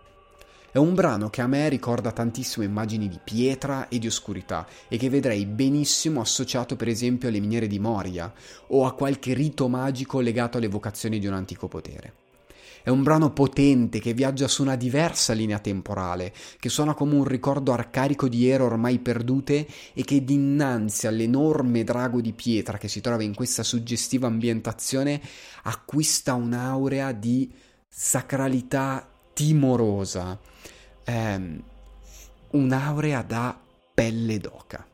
È 0.77 0.79
un 0.79 0.93
brano 0.93 1.31
che 1.31 1.41
a 1.41 1.47
me 1.47 1.69
ricorda 1.69 2.11
tantissime 2.11 2.65
immagini 2.65 3.07
di 3.07 3.19
pietra 3.23 3.87
e 3.87 3.97
di 3.97 4.05
oscurità 4.05 4.67
e 4.87 4.97
che 4.97 5.09
vedrei 5.09 5.47
benissimo 5.47 6.21
associato 6.21 6.75
per 6.75 6.87
esempio 6.87 7.29
alle 7.29 7.39
miniere 7.39 7.65
di 7.65 7.79
Moria 7.79 8.31
o 8.67 8.85
a 8.85 8.93
qualche 8.93 9.33
rito 9.33 9.67
magico 9.69 10.19
legato 10.19 10.59
alle 10.59 10.67
vocazioni 10.67 11.17
di 11.17 11.25
un 11.25 11.33
antico 11.33 11.67
potere. 11.67 12.13
È 12.83 12.89
un 12.91 13.01
brano 13.01 13.33
potente 13.33 13.99
che 13.99 14.13
viaggia 14.13 14.47
su 14.47 14.61
una 14.61 14.75
diversa 14.75 15.33
linea 15.33 15.57
temporale, 15.57 16.31
che 16.59 16.69
suona 16.69 16.93
come 16.93 17.15
un 17.15 17.23
ricordo 17.23 17.73
arcaico 17.73 18.27
di 18.27 18.47
ere 18.47 18.61
ormai 18.61 18.99
perdute 18.99 19.65
e 19.95 20.03
che 20.03 20.23
dinanzi 20.23 21.07
all'enorme 21.07 21.83
drago 21.83 22.21
di 22.21 22.33
pietra 22.33 22.77
che 22.77 22.87
si 22.87 23.01
trova 23.01 23.23
in 23.23 23.33
questa 23.33 23.63
suggestiva 23.63 24.27
ambientazione 24.27 25.19
acquista 25.63 26.35
un'aurea 26.35 27.13
di 27.13 27.51
sacralità 27.89 29.16
timorosa, 29.38 30.39
ehm, 31.04 31.63
un'aurea 32.54 33.21
da 33.21 33.56
pelle 33.93 34.39
d'oca. 34.39 34.88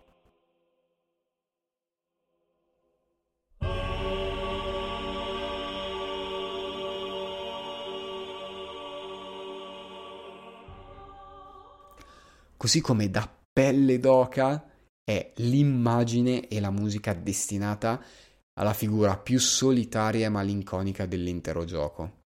così 12.57 12.79
come 12.79 13.09
da 13.09 13.29
pelle 13.51 13.99
d'oca 13.99 14.69
è 15.03 15.33
l'immagine 15.35 16.47
e 16.47 16.61
la 16.61 16.71
musica 16.71 17.13
destinata 17.13 18.01
alla 18.53 18.73
figura 18.73 19.17
più 19.17 19.37
solitaria 19.37 20.27
e 20.27 20.29
malinconica 20.29 21.05
dell'intero 21.05 21.65
gioco, 21.65 22.23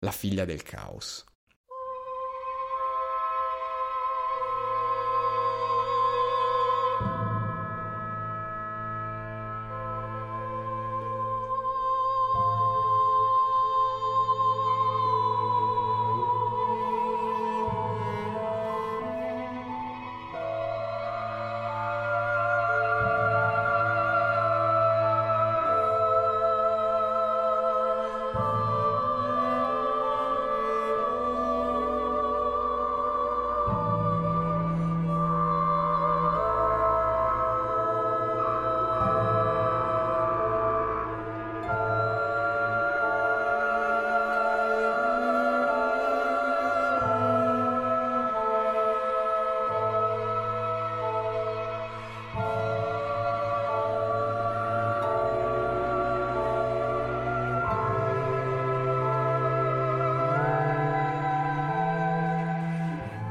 la 0.00 0.10
figlia 0.10 0.44
del 0.44 0.64
caos. 0.64 1.24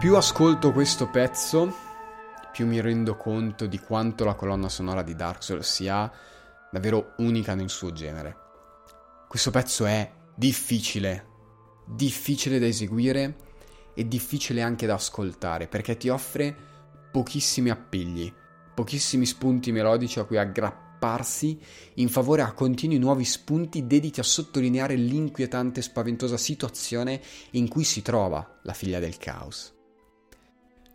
Più 0.08 0.16
ascolto 0.16 0.72
questo 0.72 1.10
pezzo, 1.10 1.76
più 2.54 2.66
mi 2.66 2.80
rendo 2.80 3.18
conto 3.18 3.66
di 3.68 3.78
quanto 3.78 4.24
la 4.24 4.36
colonna 4.36 4.70
sonora 4.70 5.04
di 5.04 5.16
Dark 5.16 5.44
Souls 5.44 5.70
sia 5.70 6.10
davvero 6.72 7.12
unica 7.18 7.56
nel 7.56 7.70
suo 7.70 7.92
genere. 7.92 8.38
Questo 9.28 9.52
pezzo 9.52 9.86
è 9.86 10.10
difficile, 10.34 11.26
difficile 11.86 12.58
da 12.58 12.66
eseguire 12.66 13.36
e 13.94 14.08
difficile 14.08 14.62
anche 14.62 14.86
da 14.86 14.94
ascoltare 14.94 15.68
perché 15.68 15.98
ti 15.98 16.08
offre 16.08 16.56
pochissimi 17.12 17.70
appigli, 17.70 18.34
pochissimi 18.74 19.26
spunti 19.26 19.74
melodici 19.74 20.20
a 20.20 20.24
cui 20.24 20.38
aggrapparsi 20.38 21.60
in 21.96 22.08
favore 22.08 22.44
a 22.44 22.54
continui 22.54 22.98
nuovi 22.98 23.26
spunti 23.26 23.86
dediti 23.86 24.22
a 24.22 24.24
sottolineare 24.24 24.96
l'inquietante 24.96 25.82
e 25.82 25.84
spaventosa 25.84 26.38
situazione 26.38 27.22
in 27.52 27.68
cui 27.68 27.84
si 27.84 28.02
trova 28.02 28.60
la 28.64 28.74
figlia 28.74 29.00
del 29.00 29.18
caos 29.18 29.76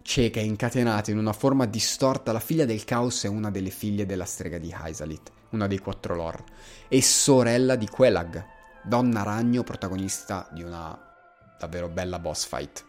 cieca 0.02 0.40
e 0.40 0.44
incatenata 0.44 1.10
in 1.10 1.18
una 1.18 1.32
forma 1.32 1.64
distorta, 1.66 2.32
la 2.32 2.40
figlia 2.40 2.64
del 2.64 2.84
caos 2.84 3.24
è 3.24 3.28
una 3.28 3.50
delle 3.50 3.70
figlie 3.70 4.06
della 4.06 4.24
strega 4.24 4.58
di 4.58 4.74
Hysalit, 4.76 5.30
una 5.50 5.66
dei 5.66 5.78
quattro 5.78 6.14
lord, 6.14 6.44
e 6.88 7.00
sorella 7.00 7.76
di 7.76 7.88
Quelag, 7.88 8.44
donna 8.84 9.22
ragno 9.22 9.62
protagonista 9.62 10.48
di 10.52 10.62
una 10.62 10.98
davvero 11.58 11.88
bella 11.88 12.18
boss 12.18 12.46
fight. 12.46 12.84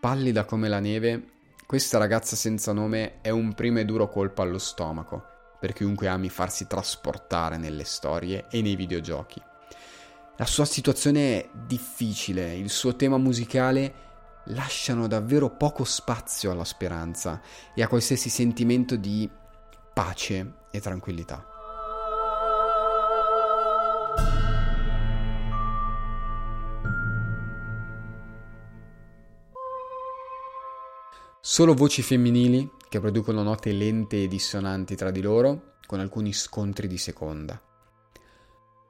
Pallida 0.00 0.44
come 0.44 0.68
la 0.68 0.80
neve, 0.80 1.30
questa 1.66 1.98
ragazza 1.98 2.36
senza 2.36 2.72
nome 2.72 3.20
è 3.22 3.30
un 3.30 3.54
primo 3.54 3.78
e 3.78 3.84
duro 3.84 4.08
colpo 4.08 4.42
allo 4.42 4.58
stomaco 4.58 5.30
per 5.58 5.72
chiunque 5.72 6.08
ami 6.08 6.28
farsi 6.28 6.66
trasportare 6.66 7.56
nelle 7.56 7.84
storie 7.84 8.46
e 8.50 8.60
nei 8.62 8.74
videogiochi. 8.74 9.40
La 10.36 10.44
sua 10.44 10.64
situazione 10.64 11.38
è 11.38 11.48
difficile, 11.66 12.54
il 12.56 12.68
suo 12.68 12.96
tema 12.96 13.16
musicale 13.16 14.10
lasciano 14.46 15.06
davvero 15.06 15.50
poco 15.50 15.84
spazio 15.84 16.50
alla 16.50 16.64
speranza 16.64 17.40
e 17.74 17.82
a 17.82 17.88
qualsiasi 17.88 18.28
sentimento 18.28 18.96
di 18.96 19.28
pace 19.92 20.54
e 20.70 20.80
tranquillità. 20.80 21.46
Solo 31.44 31.74
voci 31.74 32.02
femminili 32.02 32.70
che 32.88 33.00
producono 33.00 33.42
note 33.42 33.72
lente 33.72 34.22
e 34.22 34.28
dissonanti 34.28 34.94
tra 34.94 35.10
di 35.10 35.20
loro, 35.20 35.74
con 35.86 35.98
alcuni 35.98 36.32
scontri 36.32 36.86
di 36.86 36.98
seconda. 36.98 37.60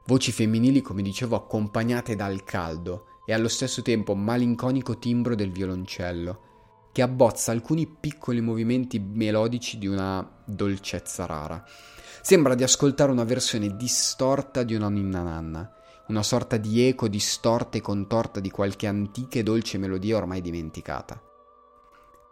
Voci 0.06 0.32
femminili, 0.32 0.80
come 0.82 1.02
dicevo, 1.02 1.34
accompagnate 1.34 2.14
dal 2.14 2.44
caldo, 2.44 3.06
e 3.24 3.32
allo 3.32 3.48
stesso 3.48 3.82
tempo 3.82 4.14
malinconico 4.14 4.98
timbro 4.98 5.34
del 5.34 5.52
violoncello, 5.52 6.50
che 6.92 7.02
abbozza 7.02 7.52
alcuni 7.52 7.86
piccoli 7.86 8.40
movimenti 8.40 8.98
melodici 8.98 9.78
di 9.78 9.86
una 9.86 10.42
dolcezza 10.44 11.26
rara. 11.26 11.64
Sembra 12.20 12.54
di 12.54 12.62
ascoltare 12.62 13.10
una 13.10 13.24
versione 13.24 13.76
distorta 13.76 14.62
di 14.62 14.74
una 14.74 14.88
ninna 14.88 15.22
nanna, 15.22 15.72
una 16.08 16.22
sorta 16.22 16.56
di 16.56 16.86
eco 16.86 17.08
distorta 17.08 17.78
e 17.78 17.80
contorta 17.80 18.40
di 18.40 18.50
qualche 18.50 18.86
antica 18.86 19.38
e 19.38 19.42
dolce 19.42 19.78
melodia 19.78 20.16
ormai 20.16 20.40
dimenticata. 20.40 21.20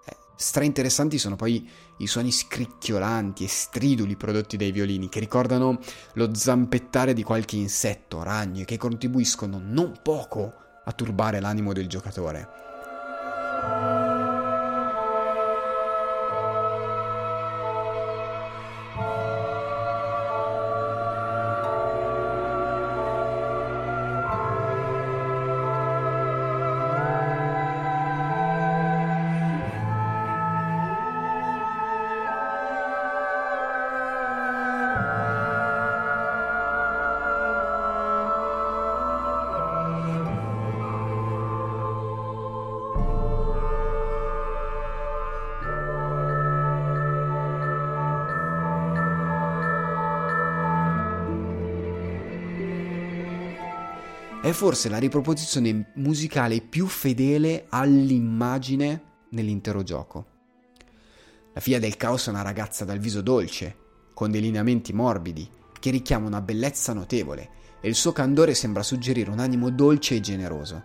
Eh, 0.05 0.17
stra 0.37 0.65
interessanti 0.65 1.19
sono 1.19 1.37
poi 1.37 1.69
i 1.99 2.07
suoni 2.07 2.31
scricchiolanti 2.31 3.45
e 3.45 3.49
striduli 3.49 4.17
prodotti 4.17 4.57
dai 4.57 4.73
violini, 4.73 5.09
che 5.09 5.21
ricordano 5.21 5.79
lo 6.15 6.35
zampettare 6.35 7.15
di 7.15 7.23
qualche 7.23 7.57
insetto, 7.57 8.23
ragno, 8.23 8.63
e 8.63 8.65
che 8.65 8.77
contribuiscono 8.77 9.61
non 9.63 9.99
poco 10.03 10.69
a 10.85 10.93
turbare 10.93 11.41
l'animo 11.41 11.73
del 11.73 11.89
giocatore. 11.89 12.49
È 54.43 54.53
forse 54.53 54.89
la 54.89 54.97
riproposizione 54.97 55.93
musicale 55.97 56.63
più 56.63 56.87
fedele 56.87 57.67
all'immagine 57.69 59.03
nell'intero 59.31 59.83
gioco. 59.83 60.27
La 61.53 61.61
figlia 61.61 61.79
del 61.79 61.99
caos 61.99 62.27
è 62.27 62.31
una 62.31 62.41
ragazza 62.41 62.87
dal 62.87 62.99
viso 62.99 63.21
dolce, 63.21 63.77
con 64.15 64.31
dei 64.31 64.41
lineamenti 64.41 64.95
morbidi, 64.95 65.47
che 65.79 65.91
richiama 65.91 66.27
una 66.27 66.41
bellezza 66.41 66.95
notevole, 66.95 67.51
e 67.83 67.89
il 67.89 67.95
suo 67.95 68.13
candore 68.13 68.55
sembra 68.55 68.83
suggerire 68.83 69.31
un 69.31 69.41
animo 69.41 69.69
dolce 69.69 70.15
e 70.15 70.21
generoso. 70.21 70.85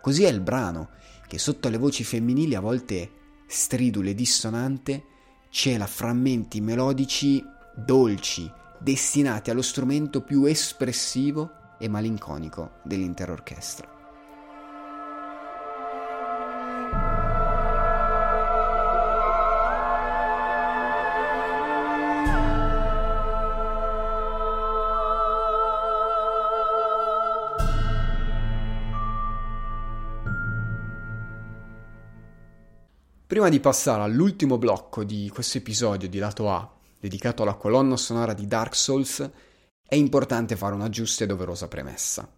Così 0.00 0.24
è 0.24 0.30
il 0.30 0.40
brano, 0.40 0.88
che 1.26 1.38
sotto 1.38 1.68
le 1.68 1.76
voci 1.76 2.04
femminili 2.04 2.54
a 2.54 2.60
volte 2.60 3.10
stridule 3.46 4.10
e 4.10 4.14
dissonante, 4.14 5.04
cela 5.50 5.86
frammenti 5.86 6.62
melodici 6.62 7.44
dolci, 7.76 8.50
destinati 8.80 9.50
allo 9.50 9.62
strumento 9.62 10.22
più 10.22 10.44
espressivo 10.44 11.63
e 11.84 11.88
malinconico 11.88 12.76
dell'intera 12.82 13.32
orchestra. 13.32 13.86
Prima 33.26 33.50
di 33.50 33.60
passare 33.60 34.02
all'ultimo 34.02 34.56
blocco 34.56 35.04
di 35.04 35.28
questo 35.30 35.58
episodio 35.58 36.08
di 36.08 36.18
lato 36.18 36.50
A, 36.50 36.66
dedicato 36.98 37.42
alla 37.42 37.54
colonna 37.54 37.98
sonora 37.98 38.32
di 38.32 38.46
Dark 38.46 38.74
Souls, 38.74 39.30
è 39.86 39.94
importante 39.94 40.56
fare 40.56 40.74
una 40.74 40.88
giusta 40.88 41.24
e 41.24 41.26
doverosa 41.26 41.68
premessa. 41.68 42.28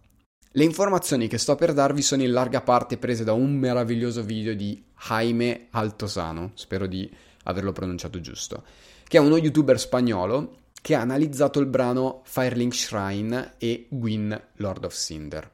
Le 0.51 0.63
informazioni 0.63 1.27
che 1.27 1.37
sto 1.37 1.55
per 1.55 1.73
darvi 1.73 2.01
sono 2.01 2.23
in 2.23 2.31
larga 2.31 2.61
parte 2.61 2.97
prese 2.97 3.23
da 3.23 3.33
un 3.33 3.53
meraviglioso 3.55 4.23
video 4.23 4.55
di 4.55 4.83
Jaime 4.97 5.67
Altosano, 5.71 6.51
spero 6.55 6.87
di 6.87 7.09
averlo 7.43 7.71
pronunciato 7.71 8.19
giusto, 8.19 8.63
che 9.03 9.17
è 9.17 9.19
uno 9.19 9.37
youtuber 9.37 9.79
spagnolo 9.79 10.65
che 10.81 10.95
ha 10.95 11.01
analizzato 11.01 11.59
il 11.59 11.65
brano 11.65 12.21
Firelink 12.23 12.73
Shrine 12.73 13.53
e 13.57 13.87
Gwyn 13.89 14.41
Lord 14.55 14.85
of 14.85 14.95
Cinder 14.95 15.51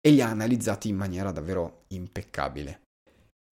e 0.00 0.10
li 0.10 0.20
ha 0.20 0.28
analizzati 0.28 0.88
in 0.88 0.96
maniera 0.96 1.30
davvero 1.30 1.84
impeccabile. 1.88 2.80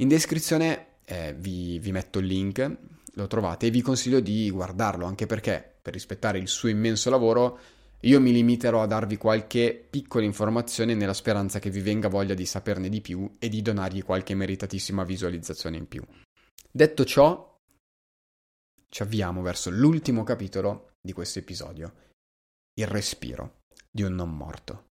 In 0.02 0.08
descrizione 0.08 0.96
eh, 1.04 1.34
vi, 1.38 1.78
vi 1.78 1.92
metto 1.92 2.18
il 2.18 2.26
link, 2.26 2.76
lo 3.14 3.26
trovate 3.26 3.66
e 3.66 3.70
vi 3.70 3.82
consiglio 3.82 4.20
di 4.20 4.50
guardarlo 4.50 5.06
anche 5.06 5.26
perché 5.26 5.69
per 5.80 5.92
rispettare 5.92 6.38
il 6.38 6.48
suo 6.48 6.68
immenso 6.68 7.10
lavoro, 7.10 7.58
io 8.00 8.20
mi 8.20 8.32
limiterò 8.32 8.82
a 8.82 8.86
darvi 8.86 9.16
qualche 9.16 9.86
piccola 9.88 10.24
informazione 10.24 10.94
nella 10.94 11.12
speranza 11.12 11.58
che 11.58 11.70
vi 11.70 11.80
venga 11.80 12.08
voglia 12.08 12.34
di 12.34 12.46
saperne 12.46 12.88
di 12.88 13.00
più 13.00 13.36
e 13.38 13.48
di 13.48 13.60
donargli 13.60 14.02
qualche 14.02 14.34
meritatissima 14.34 15.04
visualizzazione 15.04 15.76
in 15.76 15.86
più. 15.86 16.02
Detto 16.70 17.04
ciò, 17.04 17.56
ci 18.88 19.02
avviamo 19.02 19.42
verso 19.42 19.70
l'ultimo 19.70 20.24
capitolo 20.24 20.92
di 21.00 21.12
questo 21.12 21.38
episodio, 21.38 21.92
il 22.74 22.86
respiro 22.86 23.60
di 23.90 24.02
un 24.02 24.14
non 24.14 24.34
morto. 24.34 24.88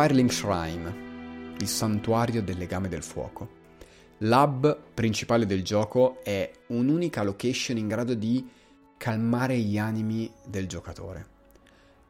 Firelink 0.00 0.32
Shrine, 0.32 1.56
il 1.58 1.66
santuario 1.66 2.40
del 2.40 2.56
legame 2.56 2.86
del 2.86 3.02
fuoco. 3.02 3.48
L'hub 4.18 4.78
principale 4.94 5.44
del 5.44 5.64
gioco 5.64 6.22
è 6.22 6.48
un'unica 6.68 7.24
location 7.24 7.78
in 7.78 7.88
grado 7.88 8.14
di 8.14 8.48
calmare 8.96 9.58
gli 9.58 9.76
animi 9.76 10.30
del 10.46 10.68
giocatore. 10.68 11.26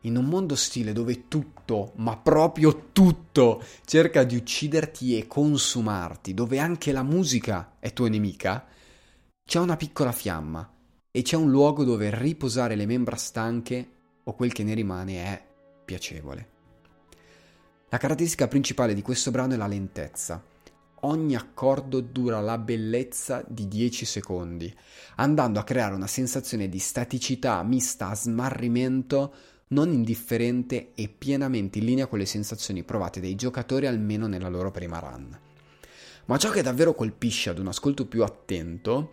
In 0.03 0.19
un 0.19 0.27
mondo 0.27 0.53
ostile 0.53 0.93
dove 0.93 1.29
tutto, 1.29 1.93
ma 1.97 2.19
proprio 2.19 2.91
tutto, 2.93 3.63
cerca 3.87 4.23
di 4.23 4.37
ucciderti 4.37 5.17
e 5.17 5.27
consumarti, 5.27 6.35
dove 6.35 6.59
anche 6.59 6.93
la 6.93 7.03
musica 7.03 7.77
è 7.79 7.95
tua 7.95 8.11
nemica, 8.11 8.67
c'è 9.47 9.61
una 9.61 9.77
piccola 9.77 10.13
fiamma 10.13 10.71
e 11.11 11.23
c'è 11.23 11.37
un 11.37 11.49
luogo 11.49 11.85
dove 11.85 12.11
riposare 12.13 12.75
le 12.75 12.85
membra 12.85 13.17
stanche 13.17 13.91
o 14.25 14.35
quel 14.35 14.53
che 14.53 14.63
ne 14.63 14.75
rimane 14.75 15.25
è 15.25 15.43
piacevole. 15.87 16.57
La 17.91 17.97
caratteristica 17.97 18.49
principale 18.49 18.93
di 18.93 19.01
questo 19.01 19.31
brano 19.31 19.55
è 19.55 19.57
la 19.57 19.67
lentezza. 19.67 20.45
Ogni 21.03 21.35
accordo 21.35 22.01
dura 22.01 22.39
la 22.41 22.59
bellezza 22.59 23.43
di 23.49 23.67
10 23.67 24.05
secondi, 24.05 24.75
andando 25.17 25.59
a 25.59 25.65
creare 25.65 25.95
una 25.95 26.07
sensazione 26.07 26.69
di 26.69 26.79
staticità 26.79 27.63
mista 27.63 28.11
a 28.11 28.15
smarrimento 28.15 29.33
non 29.69 29.91
indifferente 29.91 30.93
e 30.95 31.09
pienamente 31.09 31.79
in 31.79 31.87
linea 31.87 32.09
con 32.09 32.19
le 32.19 32.27
sensazioni 32.27 32.83
provate 32.83 33.21
dai 33.21 33.35
giocatori 33.35 33.87
almeno 33.87 34.27
nella 34.27 34.49
loro 34.49 34.71
prima 34.71 34.99
run. 34.99 35.39
Ma 36.27 36.37
ciò 36.37 36.51
che 36.51 36.61
davvero 36.61 36.93
colpisce 36.95 37.49
ad 37.49 37.59
un 37.59 37.69
ascolto 37.69 38.07
più 38.07 38.23
attento 38.23 39.13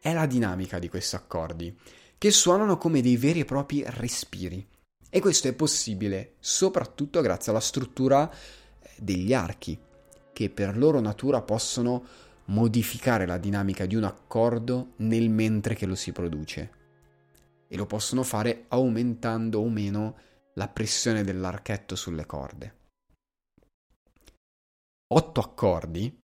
è 0.00 0.12
la 0.12 0.26
dinamica 0.26 0.80
di 0.80 0.88
questi 0.88 1.14
accordi, 1.14 1.72
che 2.18 2.32
suonano 2.32 2.78
come 2.78 3.00
dei 3.00 3.16
veri 3.16 3.40
e 3.40 3.44
propri 3.44 3.84
respiri. 3.86 4.66
E 5.14 5.20
questo 5.20 5.46
è 5.46 5.52
possibile 5.52 6.36
soprattutto 6.40 7.20
grazie 7.20 7.52
alla 7.52 7.60
struttura 7.60 8.30
eh, 8.32 8.88
degli 8.96 9.34
archi, 9.34 9.78
che 10.32 10.48
per 10.48 10.78
loro 10.78 11.00
natura 11.00 11.42
possono 11.42 12.02
modificare 12.46 13.26
la 13.26 13.36
dinamica 13.36 13.84
di 13.84 13.94
un 13.94 14.04
accordo 14.04 14.94
nel 14.96 15.28
mentre 15.28 15.74
che 15.74 15.84
lo 15.84 15.96
si 15.96 16.12
produce. 16.12 16.70
E 17.68 17.76
lo 17.76 17.84
possono 17.84 18.22
fare 18.22 18.64
aumentando 18.68 19.60
o 19.60 19.68
meno 19.68 20.16
la 20.54 20.68
pressione 20.68 21.24
dell'archetto 21.24 21.94
sulle 21.94 22.24
corde. 22.24 22.76
Otto 25.08 25.40
accordi 25.40 26.20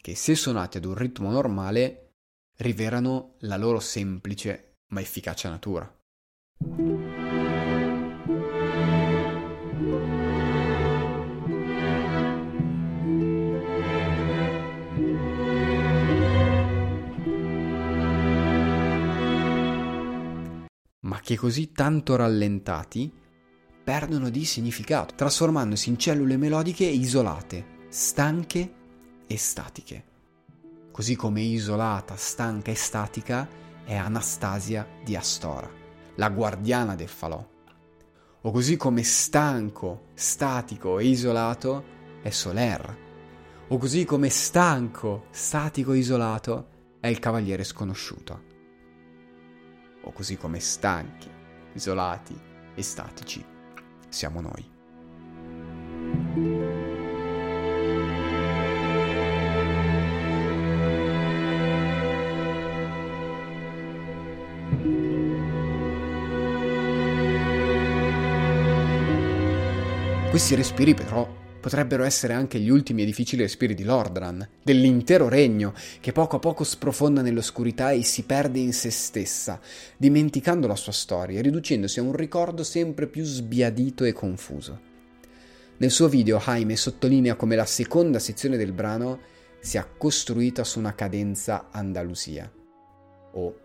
che 0.00 0.14
se 0.14 0.34
suonati 0.34 0.78
ad 0.78 0.86
un 0.86 0.94
ritmo 0.94 1.30
normale 1.30 2.12
rivelano 2.56 3.34
la 3.40 3.58
loro 3.58 3.80
semplice 3.80 4.76
ma 4.92 5.02
efficace 5.02 5.46
natura. 5.50 5.94
Che 21.24 21.38
così 21.38 21.72
tanto 21.72 22.16
rallentati 22.16 23.10
perdono 23.82 24.28
di 24.28 24.44
significato, 24.44 25.14
trasformandosi 25.14 25.88
in 25.88 25.98
cellule 25.98 26.36
melodiche 26.36 26.84
isolate, 26.84 27.86
stanche 27.88 28.74
e 29.26 29.38
statiche. 29.38 30.04
Così 30.92 31.16
come 31.16 31.40
isolata, 31.40 32.14
stanca 32.16 32.70
e 32.70 32.74
statica 32.74 33.48
è 33.84 33.94
Anastasia 33.94 34.86
di 35.02 35.16
Astora, 35.16 35.70
la 36.16 36.28
guardiana 36.28 36.94
del 36.94 37.08
falò. 37.08 37.42
O 38.42 38.50
così 38.50 38.76
come 38.76 39.02
stanco, 39.02 40.08
statico 40.12 40.98
e 40.98 41.06
isolato 41.06 41.84
è 42.22 42.28
Soler. 42.28 42.98
O 43.68 43.78
così 43.78 44.04
come 44.04 44.28
stanco, 44.28 45.24
statico 45.30 45.94
e 45.94 45.98
isolato 45.98 46.68
è 47.00 47.06
il 47.06 47.18
cavaliere 47.18 47.64
sconosciuto 47.64 48.52
o 50.04 50.12
così 50.12 50.36
come 50.36 50.60
stanchi, 50.60 51.30
isolati 51.72 52.38
e 52.74 52.82
statici 52.82 53.44
siamo 54.08 54.40
noi. 54.40 54.72
Questi 70.30 70.54
respiri 70.56 70.94
però 70.94 71.33
potrebbero 71.64 72.04
essere 72.04 72.34
anche 72.34 72.58
gli 72.58 72.68
ultimi 72.68 73.00
e 73.00 73.04
difficili 73.06 73.40
respiri 73.40 73.72
di 73.72 73.84
Lordran, 73.84 74.46
dell'intero 74.62 75.30
regno, 75.30 75.72
che 75.98 76.12
poco 76.12 76.36
a 76.36 76.38
poco 76.38 76.62
sprofonda 76.62 77.22
nell'oscurità 77.22 77.90
e 77.90 78.02
si 78.02 78.24
perde 78.24 78.58
in 78.58 78.74
se 78.74 78.90
stessa, 78.90 79.58
dimenticando 79.96 80.66
la 80.66 80.76
sua 80.76 80.92
storia 80.92 81.38
e 81.38 81.42
riducendosi 81.42 82.00
a 82.00 82.02
un 82.02 82.12
ricordo 82.12 82.62
sempre 82.64 83.06
più 83.06 83.24
sbiadito 83.24 84.04
e 84.04 84.12
confuso. 84.12 84.78
Nel 85.78 85.90
suo 85.90 86.06
video 86.06 86.36
Jaime 86.38 86.76
sottolinea 86.76 87.34
come 87.34 87.56
la 87.56 87.64
seconda 87.64 88.18
sezione 88.18 88.58
del 88.58 88.72
brano 88.72 89.20
sia 89.58 89.88
costruita 89.88 90.64
su 90.64 90.78
una 90.78 90.94
cadenza 90.94 91.68
Andalusia, 91.70 92.52
o 93.32 93.58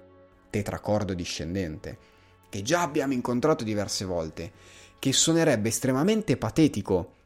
tetracordo 0.50 1.14
discendente, 1.14 1.98
che 2.48 2.62
già 2.62 2.82
abbiamo 2.82 3.12
incontrato 3.12 3.66
diverse 3.66 4.06
volte, 4.06 4.54
che 5.00 5.12
suonerebbe 5.12 5.68
estremamente 5.68 6.38
patetico 6.38 7.18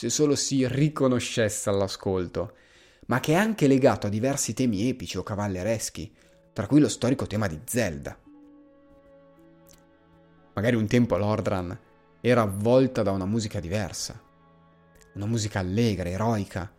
se 0.00 0.08
solo 0.08 0.34
si 0.34 0.66
riconoscesse 0.66 1.68
all'ascolto, 1.68 2.54
ma 3.08 3.20
che 3.20 3.32
è 3.32 3.36
anche 3.36 3.66
legato 3.66 4.06
a 4.06 4.08
diversi 4.08 4.54
temi 4.54 4.88
epici 4.88 5.18
o 5.18 5.22
cavallereschi, 5.22 6.10
tra 6.54 6.66
cui 6.66 6.80
lo 6.80 6.88
storico 6.88 7.26
tema 7.26 7.46
di 7.46 7.60
Zelda. 7.66 8.18
Magari 10.54 10.76
un 10.76 10.86
tempo 10.86 11.18
Lordran 11.18 11.78
era 12.22 12.40
avvolta 12.40 13.02
da 13.02 13.10
una 13.10 13.26
musica 13.26 13.60
diversa, 13.60 14.18
una 15.16 15.26
musica 15.26 15.58
allegra, 15.58 16.08
eroica, 16.08 16.74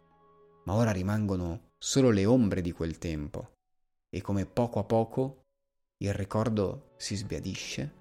ma 0.66 0.74
ora 0.74 0.90
rimangono 0.90 1.74
solo 1.78 2.10
le 2.10 2.26
ombre 2.26 2.62
di 2.62 2.72
quel 2.72 2.98
tempo 2.98 3.52
e 4.10 4.20
come 4.22 4.48
poco 4.48 4.80
a 4.80 4.84
poco 4.84 5.44
il 5.98 6.12
ricordo 6.16 6.94
si 6.98 7.16
sbiadisce, 7.16 7.94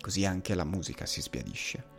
così 0.00 0.26
anche 0.26 0.56
la 0.56 0.64
musica 0.64 1.06
si 1.06 1.22
sbiadisce. 1.22 1.91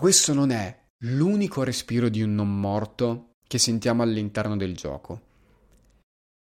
Questo 0.00 0.32
non 0.32 0.50
è 0.50 0.86
l'unico 1.00 1.62
respiro 1.62 2.08
di 2.08 2.22
un 2.22 2.34
non 2.34 2.58
morto 2.58 3.34
che 3.46 3.58
sentiamo 3.58 4.02
all'interno 4.02 4.56
del 4.56 4.74
gioco. 4.74 5.20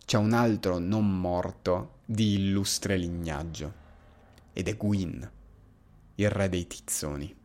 C'è 0.06 0.18
un 0.18 0.34
altro 0.34 0.78
non 0.78 1.18
morto 1.18 1.98
di 2.04 2.34
illustre 2.34 2.96
lignaggio, 2.96 3.74
ed 4.52 4.68
è 4.68 4.76
Gwyn, 4.76 5.28
il 6.14 6.30
re 6.30 6.48
dei 6.48 6.68
tizzoni. 6.68 7.39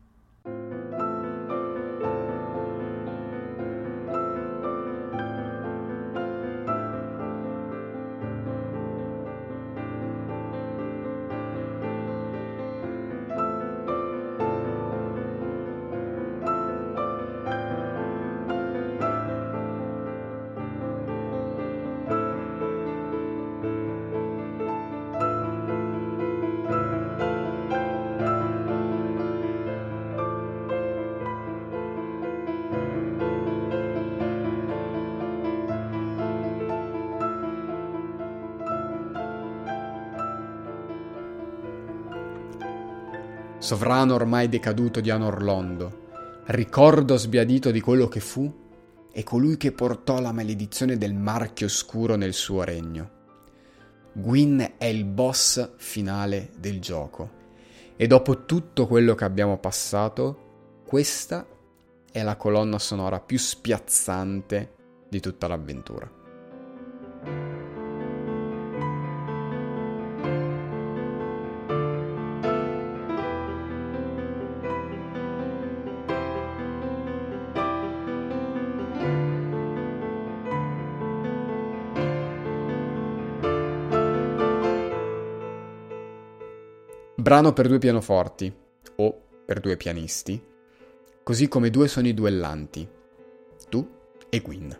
Sovrano 43.65 44.13
ormai 44.13 44.47
decaduto 44.47 45.01
di 45.01 45.09
Anorlondo, 45.09 46.43
ricordo 46.45 47.17
sbiadito 47.17 47.71
di 47.71 47.81
quello 47.81 48.07
che 48.07 48.19
fu 48.19 48.53
e 49.11 49.23
colui 49.23 49.57
che 49.57 49.71
portò 49.71 50.21
la 50.21 50.31
maledizione 50.31 50.99
del 50.99 51.15
marchio 51.15 51.67
scuro 51.67 52.15
nel 52.15 52.33
suo 52.33 52.61
regno. 52.61 53.09
Gwyn 54.13 54.73
è 54.77 54.85
il 54.85 55.03
boss 55.03 55.77
finale 55.77 56.51
del 56.59 56.79
gioco 56.79 57.31
e 57.95 58.05
dopo 58.05 58.45
tutto 58.45 58.85
quello 58.85 59.15
che 59.15 59.23
abbiamo 59.23 59.57
passato, 59.57 60.83
questa 60.85 61.43
è 62.11 62.21
la 62.21 62.35
colonna 62.35 62.77
sonora 62.77 63.19
più 63.19 63.39
spiazzante 63.39 64.73
di 65.09 65.19
tutta 65.19 65.47
l'avventura. 65.47 66.24
Brano 87.25 87.53
per 87.53 87.67
due 87.67 87.79
pianoforti, 87.79 88.55
o 88.97 89.21
per 89.43 89.59
due 89.59 89.77
pianisti, 89.77 90.39
così 91.23 91.47
come 91.47 91.71
due 91.71 91.87
suoni 91.87 92.13
duellanti, 92.13 92.87
tu 93.67 93.89
e 94.29 94.41
Gwyn. 94.41 94.79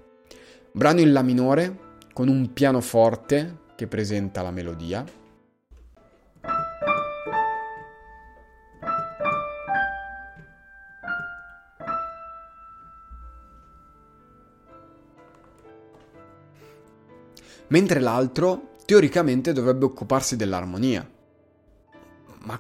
Brano 0.72 1.00
in 1.00 1.12
La 1.12 1.24
minore 1.24 1.80
con 2.14 2.28
un 2.28 2.54
pianoforte 2.54 3.62
che 3.76 3.88
presenta 3.88 4.44
la 4.44 4.52
melodia. 4.52 5.04
Mentre 17.70 18.00
l'altro 18.00 18.76
teoricamente 18.86 19.52
dovrebbe 19.52 19.86
occuparsi 19.86 20.36
dell'armonia. 20.36 21.14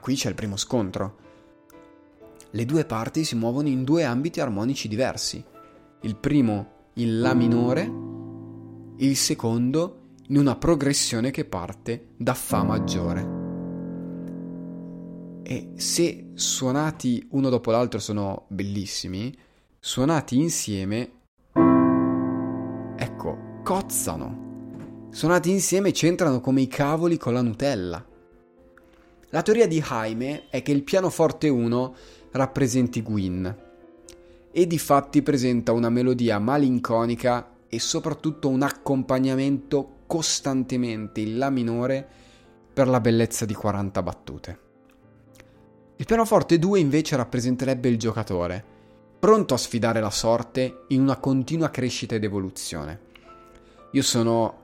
Qui 0.06 0.14
c'è 0.14 0.30
il 0.30 0.36
primo 0.36 0.56
scontro. 0.56 1.16
Le 2.52 2.66
due 2.66 2.86
parti 2.86 3.24
si 3.24 3.36
muovono 3.36 3.70
in 3.70 3.84
due 3.84 4.04
ambiti 4.04 4.40
armonici 4.40 4.88
diversi. 4.88 5.44
Il 6.02 6.16
primo 6.16 6.92
in 6.98 7.22
La 7.22 7.34
minore, 7.34 7.92
il 8.98 9.16
secondo 9.16 10.12
in 10.28 10.38
una 10.38 10.58
progressione 10.58 11.32
che 11.32 11.44
parte 11.44 12.10
da 12.18 12.36
Fa 12.36 12.62
maggiore. 12.62 13.28
E 15.42 15.72
se 15.74 16.28
suonati 16.36 17.28
uno 17.32 17.50
dopo 17.50 17.72
l'altro 17.72 17.98
sono 17.98 18.46
bellissimi, 18.50 19.36
suonati 19.80 20.38
insieme, 20.38 21.14
ecco, 22.96 23.38
cozzano. 23.64 25.08
Suonati 25.10 25.50
insieme 25.50 25.90
c'entrano 25.90 26.42
come 26.42 26.62
i 26.62 26.68
cavoli 26.68 27.18
con 27.18 27.34
la 27.34 27.42
Nutella. 27.42 28.14
La 29.36 29.42
teoria 29.42 29.68
di 29.68 29.82
Jaime 29.82 30.48
è 30.48 30.62
che 30.62 30.72
il 30.72 30.84
pianoforte 30.84 31.50
1 31.50 31.96
rappresenti 32.32 33.02
Gwyn 33.02 33.56
e 34.50 34.66
di 34.66 34.80
fatti 34.80 35.22
presenta 35.22 35.74
una 35.74 35.90
melodia 35.90 36.40
malinconica 36.40 37.50
e 37.68 37.78
soprattutto 37.78 38.48
un 38.48 38.62
accompagnamento 38.62 40.04
costantemente 40.08 41.20
in 41.20 41.38
La 41.38 41.50
minore 41.50 42.08
per 42.74 42.88
la 42.88 43.02
bellezza 43.02 43.44
di 43.44 43.54
40 43.54 44.04
battute. 44.04 44.60
Il 45.98 46.06
pianoforte 46.06 46.58
2 46.58 46.80
invece 46.80 47.18
rappresenterebbe 47.18 47.90
il 47.90 48.00
giocatore, 48.00 48.64
pronto 49.20 49.54
a 49.54 49.58
sfidare 49.58 50.00
la 50.00 50.12
sorte 50.12 50.86
in 50.88 51.02
una 51.02 51.18
continua 51.18 51.70
crescita 51.72 52.16
ed 52.16 52.24
evoluzione. 52.24 53.02
Io 53.92 54.02
sono 54.02 54.64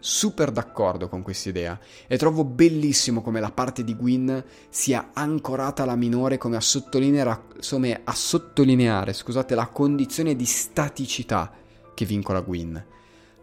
super 0.00 0.50
d'accordo 0.50 1.08
con 1.08 1.22
questa 1.22 1.50
idea 1.50 1.78
e 2.06 2.16
trovo 2.16 2.44
bellissimo 2.44 3.22
come 3.22 3.38
la 3.38 3.50
parte 3.50 3.84
di 3.84 3.94
Gwyn 3.94 4.42
sia 4.68 5.10
ancorata 5.12 5.82
alla 5.84 5.94
minore 5.94 6.38
come 6.38 6.56
a 6.56 6.60
sottolineare, 6.60 7.42
come 7.68 8.00
a 8.02 8.12
sottolineare 8.12 9.12
scusate, 9.12 9.54
la 9.54 9.68
condizione 9.68 10.34
di 10.34 10.46
staticità 10.46 11.52
che 11.94 12.04
vincola 12.04 12.40
Gwyn, 12.40 12.82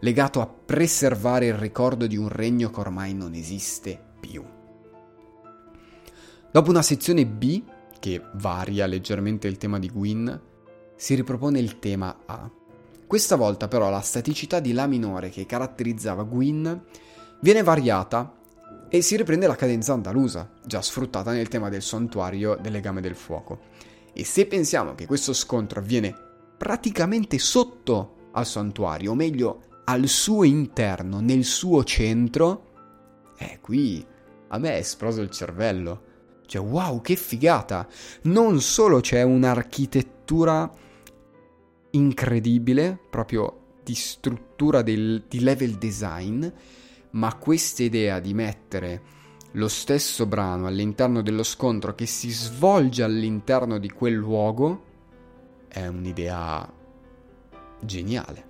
legato 0.00 0.40
a 0.40 0.46
preservare 0.46 1.46
il 1.46 1.54
ricordo 1.54 2.06
di 2.06 2.16
un 2.16 2.28
regno 2.28 2.70
che 2.70 2.80
ormai 2.80 3.14
non 3.14 3.34
esiste 3.34 3.98
più. 4.20 4.44
Dopo 6.50 6.70
una 6.70 6.82
sezione 6.82 7.24
B, 7.24 7.62
che 8.00 8.22
varia 8.34 8.86
leggermente 8.86 9.48
il 9.48 9.58
tema 9.58 9.78
di 9.78 9.88
Gwyn, 9.88 10.40
si 10.96 11.14
ripropone 11.14 11.58
il 11.60 11.78
tema 11.78 12.22
A 12.26 12.50
questa 13.08 13.36
volta 13.36 13.68
però 13.68 13.88
la 13.90 14.02
staticità 14.02 14.60
di 14.60 14.74
La 14.74 14.86
minore 14.86 15.30
che 15.30 15.46
caratterizzava 15.46 16.24
Gwyn 16.24 16.82
viene 17.40 17.62
variata 17.62 18.34
e 18.90 19.00
si 19.00 19.16
riprende 19.16 19.46
la 19.46 19.56
cadenza 19.56 19.94
andalusa, 19.94 20.50
già 20.64 20.82
sfruttata 20.82 21.32
nel 21.32 21.48
tema 21.48 21.70
del 21.70 21.82
santuario 21.82 22.56
delle 22.60 22.80
Game 22.80 23.00
del 23.00 23.16
Fuoco. 23.16 23.60
E 24.12 24.24
se 24.24 24.46
pensiamo 24.46 24.94
che 24.94 25.06
questo 25.06 25.32
scontro 25.32 25.80
avviene 25.80 26.14
praticamente 26.56 27.38
sotto 27.38 28.28
al 28.32 28.46
santuario, 28.46 29.12
o 29.12 29.14
meglio 29.14 29.62
al 29.84 30.06
suo 30.06 30.44
interno, 30.44 31.20
nel 31.20 31.44
suo 31.44 31.84
centro, 31.84 33.32
eh, 33.38 33.58
qui 33.62 34.04
a 34.48 34.58
me 34.58 34.74
è 34.74 34.78
esploso 34.78 35.22
il 35.22 35.30
cervello. 35.30 36.02
Cioè, 36.44 36.62
wow, 36.62 37.00
che 37.00 37.16
figata! 37.16 37.86
Non 38.22 38.60
solo 38.60 39.00
c'è 39.00 39.22
un'architettura 39.22 40.70
incredibile, 41.90 42.98
proprio 43.08 43.60
di 43.82 43.94
struttura 43.94 44.82
del, 44.82 45.24
di 45.28 45.40
level 45.40 45.72
design, 45.76 46.46
ma 47.10 47.34
questa 47.36 47.82
idea 47.82 48.20
di 48.20 48.34
mettere 48.34 49.02
lo 49.52 49.68
stesso 49.68 50.26
brano 50.26 50.66
all'interno 50.66 51.22
dello 51.22 51.42
scontro 51.42 51.94
che 51.94 52.06
si 52.06 52.30
svolge 52.30 53.02
all'interno 53.02 53.78
di 53.78 53.90
quel 53.90 54.14
luogo 54.14 54.84
è 55.68 55.86
un'idea 55.86 56.70
geniale. 57.80 58.47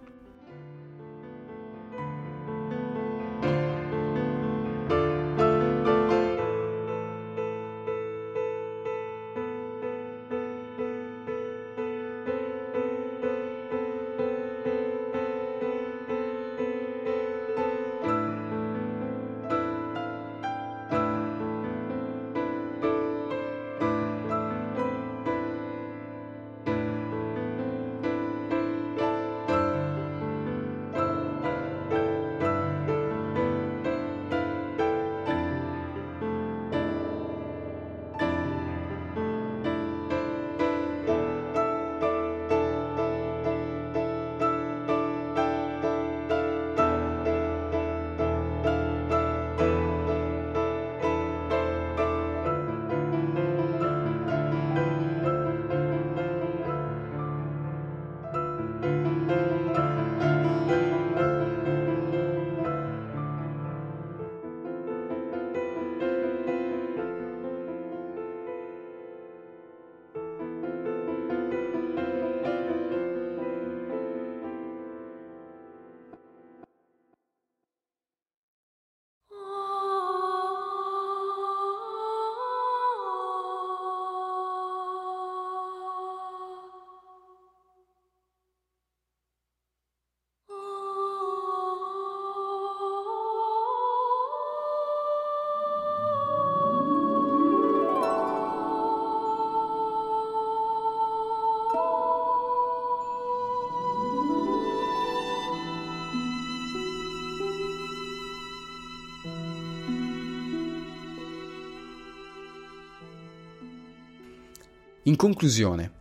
In 115.09 115.17
conclusione, 115.17 115.93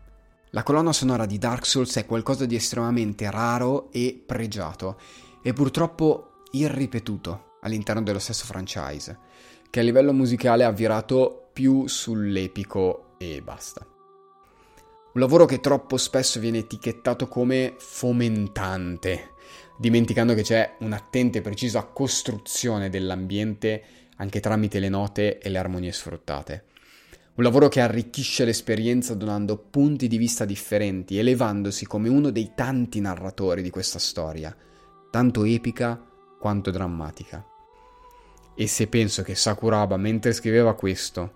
la 0.49 0.63
colonna 0.63 0.91
sonora 0.91 1.25
di 1.25 1.37
Dark 1.37 1.65
Souls 1.65 1.95
è 1.95 2.05
qualcosa 2.05 2.45
di 2.45 2.55
estremamente 2.55 3.31
raro 3.31 3.89
e 3.93 4.21
pregiato, 4.25 4.99
e 5.41 5.53
purtroppo 5.53 6.41
irripetuto 6.51 7.53
all'interno 7.61 8.03
dello 8.03 8.19
stesso 8.19 8.43
franchise, 8.43 9.17
che 9.69 9.79
a 9.79 9.83
livello 9.83 10.11
musicale 10.11 10.65
ha 10.65 10.71
virato 10.71 11.47
più 11.53 11.87
sull'epico 11.87 13.15
e 13.17 13.41
basta. 13.41 13.87
Un 15.13 15.21
lavoro 15.21 15.45
che 15.45 15.61
troppo 15.61 15.95
spesso 15.95 16.41
viene 16.41 16.57
etichettato 16.57 17.29
come 17.29 17.75
fomentante, 17.77 19.35
dimenticando 19.79 20.33
che 20.33 20.43
c'è 20.43 20.75
un'attenta 20.79 21.37
e 21.37 21.41
precisa 21.41 21.85
costruzione 21.85 22.89
dell'ambiente 22.89 23.83
anche 24.17 24.41
tramite 24.41 24.79
le 24.79 24.89
note 24.89 25.37
e 25.37 25.47
le 25.47 25.59
armonie 25.59 25.93
sfruttate. 25.93 26.65
Un 27.37 27.43
lavoro 27.43 27.67
che 27.67 27.81
arricchisce 27.81 28.45
l'esperienza 28.45 29.13
donando 29.13 29.57
punti 29.57 30.07
di 30.07 30.17
vista 30.17 30.43
differenti, 30.43 31.19
elevandosi 31.19 31.85
come 31.85 32.09
uno 32.09 32.31
dei 32.31 32.53
tanti 32.55 32.99
narratori 32.99 33.61
di 33.61 33.69
questa 33.69 33.99
storia, 33.99 34.55
tanto 35.11 35.43
epica 35.43 36.03
quanto 36.39 36.71
drammatica. 36.71 37.45
E 38.55 38.65
se 38.65 38.87
penso 38.87 39.21
che 39.21 39.35
Sakuraba, 39.35 39.97
mentre 39.97 40.33
scriveva 40.33 40.73
questo, 40.73 41.33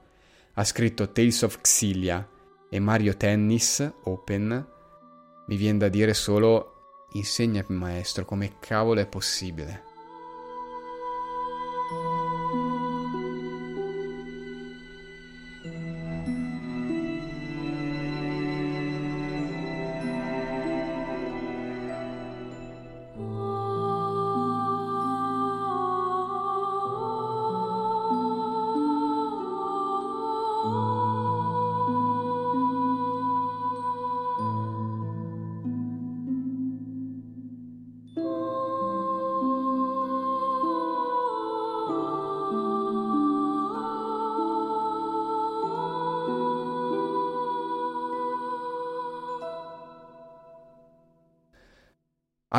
ha 0.54 0.64
scritto 0.64 1.12
Tales 1.12 1.44
of 1.44 1.62
Xillia 1.62 2.28
e 2.68 2.80
Mario 2.80 3.16
Tennis 3.16 3.88
Open, 4.06 4.68
mi 5.46 5.56
viene 5.56 5.78
da 5.78 5.88
dire 5.88 6.16
solo 6.16 7.06
insegnami 7.12 7.76
maestro 7.76 8.26
come 8.26 8.54
cavolo 8.60 9.02
è 9.02 9.06
possibile. 9.06 9.91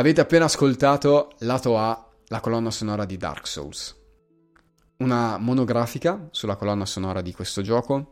Avete 0.02 0.20
appena 0.20 0.46
ascoltato 0.46 1.30
lato 1.42 1.78
A, 1.78 2.10
la 2.26 2.40
colonna 2.40 2.72
sonora 2.72 3.04
di 3.04 3.16
Dark 3.16 3.46
Souls. 3.46 3.96
Una 4.96 5.38
monografica 5.38 6.26
sulla 6.32 6.56
colonna 6.56 6.86
sonora 6.86 7.20
di 7.20 7.32
questo 7.32 7.62
gioco. 7.62 8.10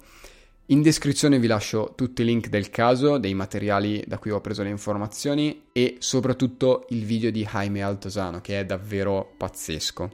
In 0.66 0.82
descrizione 0.82 1.40
vi 1.40 1.48
lascio 1.48 1.94
tutti 1.96 2.22
i 2.22 2.24
link 2.24 2.46
del 2.46 2.70
caso, 2.70 3.18
dei 3.18 3.34
materiali 3.34 4.04
da 4.06 4.18
cui 4.18 4.30
ho 4.30 4.40
preso 4.40 4.62
le 4.62 4.68
informazioni 4.68 5.64
e 5.72 5.96
soprattutto 5.98 6.86
il 6.90 7.04
video 7.04 7.32
di 7.32 7.42
Jaime 7.44 7.82
Altosano 7.82 8.40
che 8.40 8.60
è 8.60 8.64
davvero 8.64 9.34
pazzesco. 9.36 10.12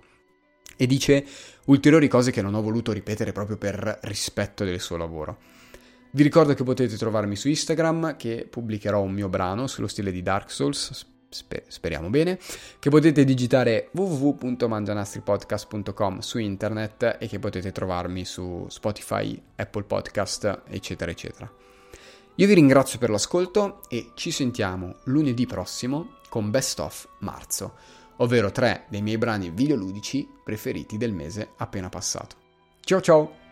E 0.79 0.87
dice 0.87 1.27
ulteriori 1.67 2.09
cose 2.09 2.31
che 2.31 2.41
non 2.41 2.55
ho 2.55 2.63
voluto 2.63 2.91
ripetere 2.91 3.33
proprio 3.33 3.59
per 3.59 3.99
rispetto 4.05 4.65
del 4.65 4.81
suo 4.81 4.97
lavoro. 4.97 5.37
Vi 6.13 6.23
ricordo 6.23 6.55
che 6.55 6.65
potete 6.65 6.97
trovarmi 6.97 7.37
su 7.37 7.49
Instagram, 7.49 8.17
che 8.17 8.47
pubblicherò 8.49 9.03
un 9.03 9.13
mio 9.13 9.29
brano 9.29 9.67
sullo 9.67 9.89
stile 9.89 10.11
di 10.11 10.23
Dark 10.23 10.51
Souls, 10.51 11.15
sper- 11.37 11.65
speriamo 11.69 12.11
bene, 12.11 12.39
che 12.79 12.91
potete 12.91 13.25
digitare 13.25 13.89
www.mangianastripodcast.com 13.93 16.19
su 16.21 16.39
internet 16.39 17.17
e 17.19 17.29
che 17.29 17.39
potete 17.39 17.73
trovarmi 17.73 18.25
su 18.25 18.67
Spotify, 18.69 19.41
Apple 19.57 19.85
Podcast, 19.85 20.63
eccetera, 20.69 21.11
eccetera. 21.11 21.51
Io 22.39 22.47
vi 22.47 22.55
ringrazio 22.55 22.99
per 22.99 23.11
l'ascolto 23.11 23.81
e 23.89 24.11
ci 24.15 24.31
sentiamo 24.31 24.97
lunedì 25.05 25.47
prossimo 25.47 26.17
con 26.29 26.51
Best 26.51 26.79
of 26.81 27.09
Marzo, 27.21 27.75
ovvero 28.17 28.51
tre 28.51 28.85
dei 28.89 29.01
miei 29.01 29.17
brani 29.17 29.51
videoludici 29.51 30.29
preferiti 30.45 30.99
del 30.99 31.13
mese 31.13 31.51
appena 31.57 31.89
passato. 31.89 32.37
Ciao 32.81 33.01
ciao! 33.01 33.46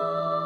Oh. 0.00 0.37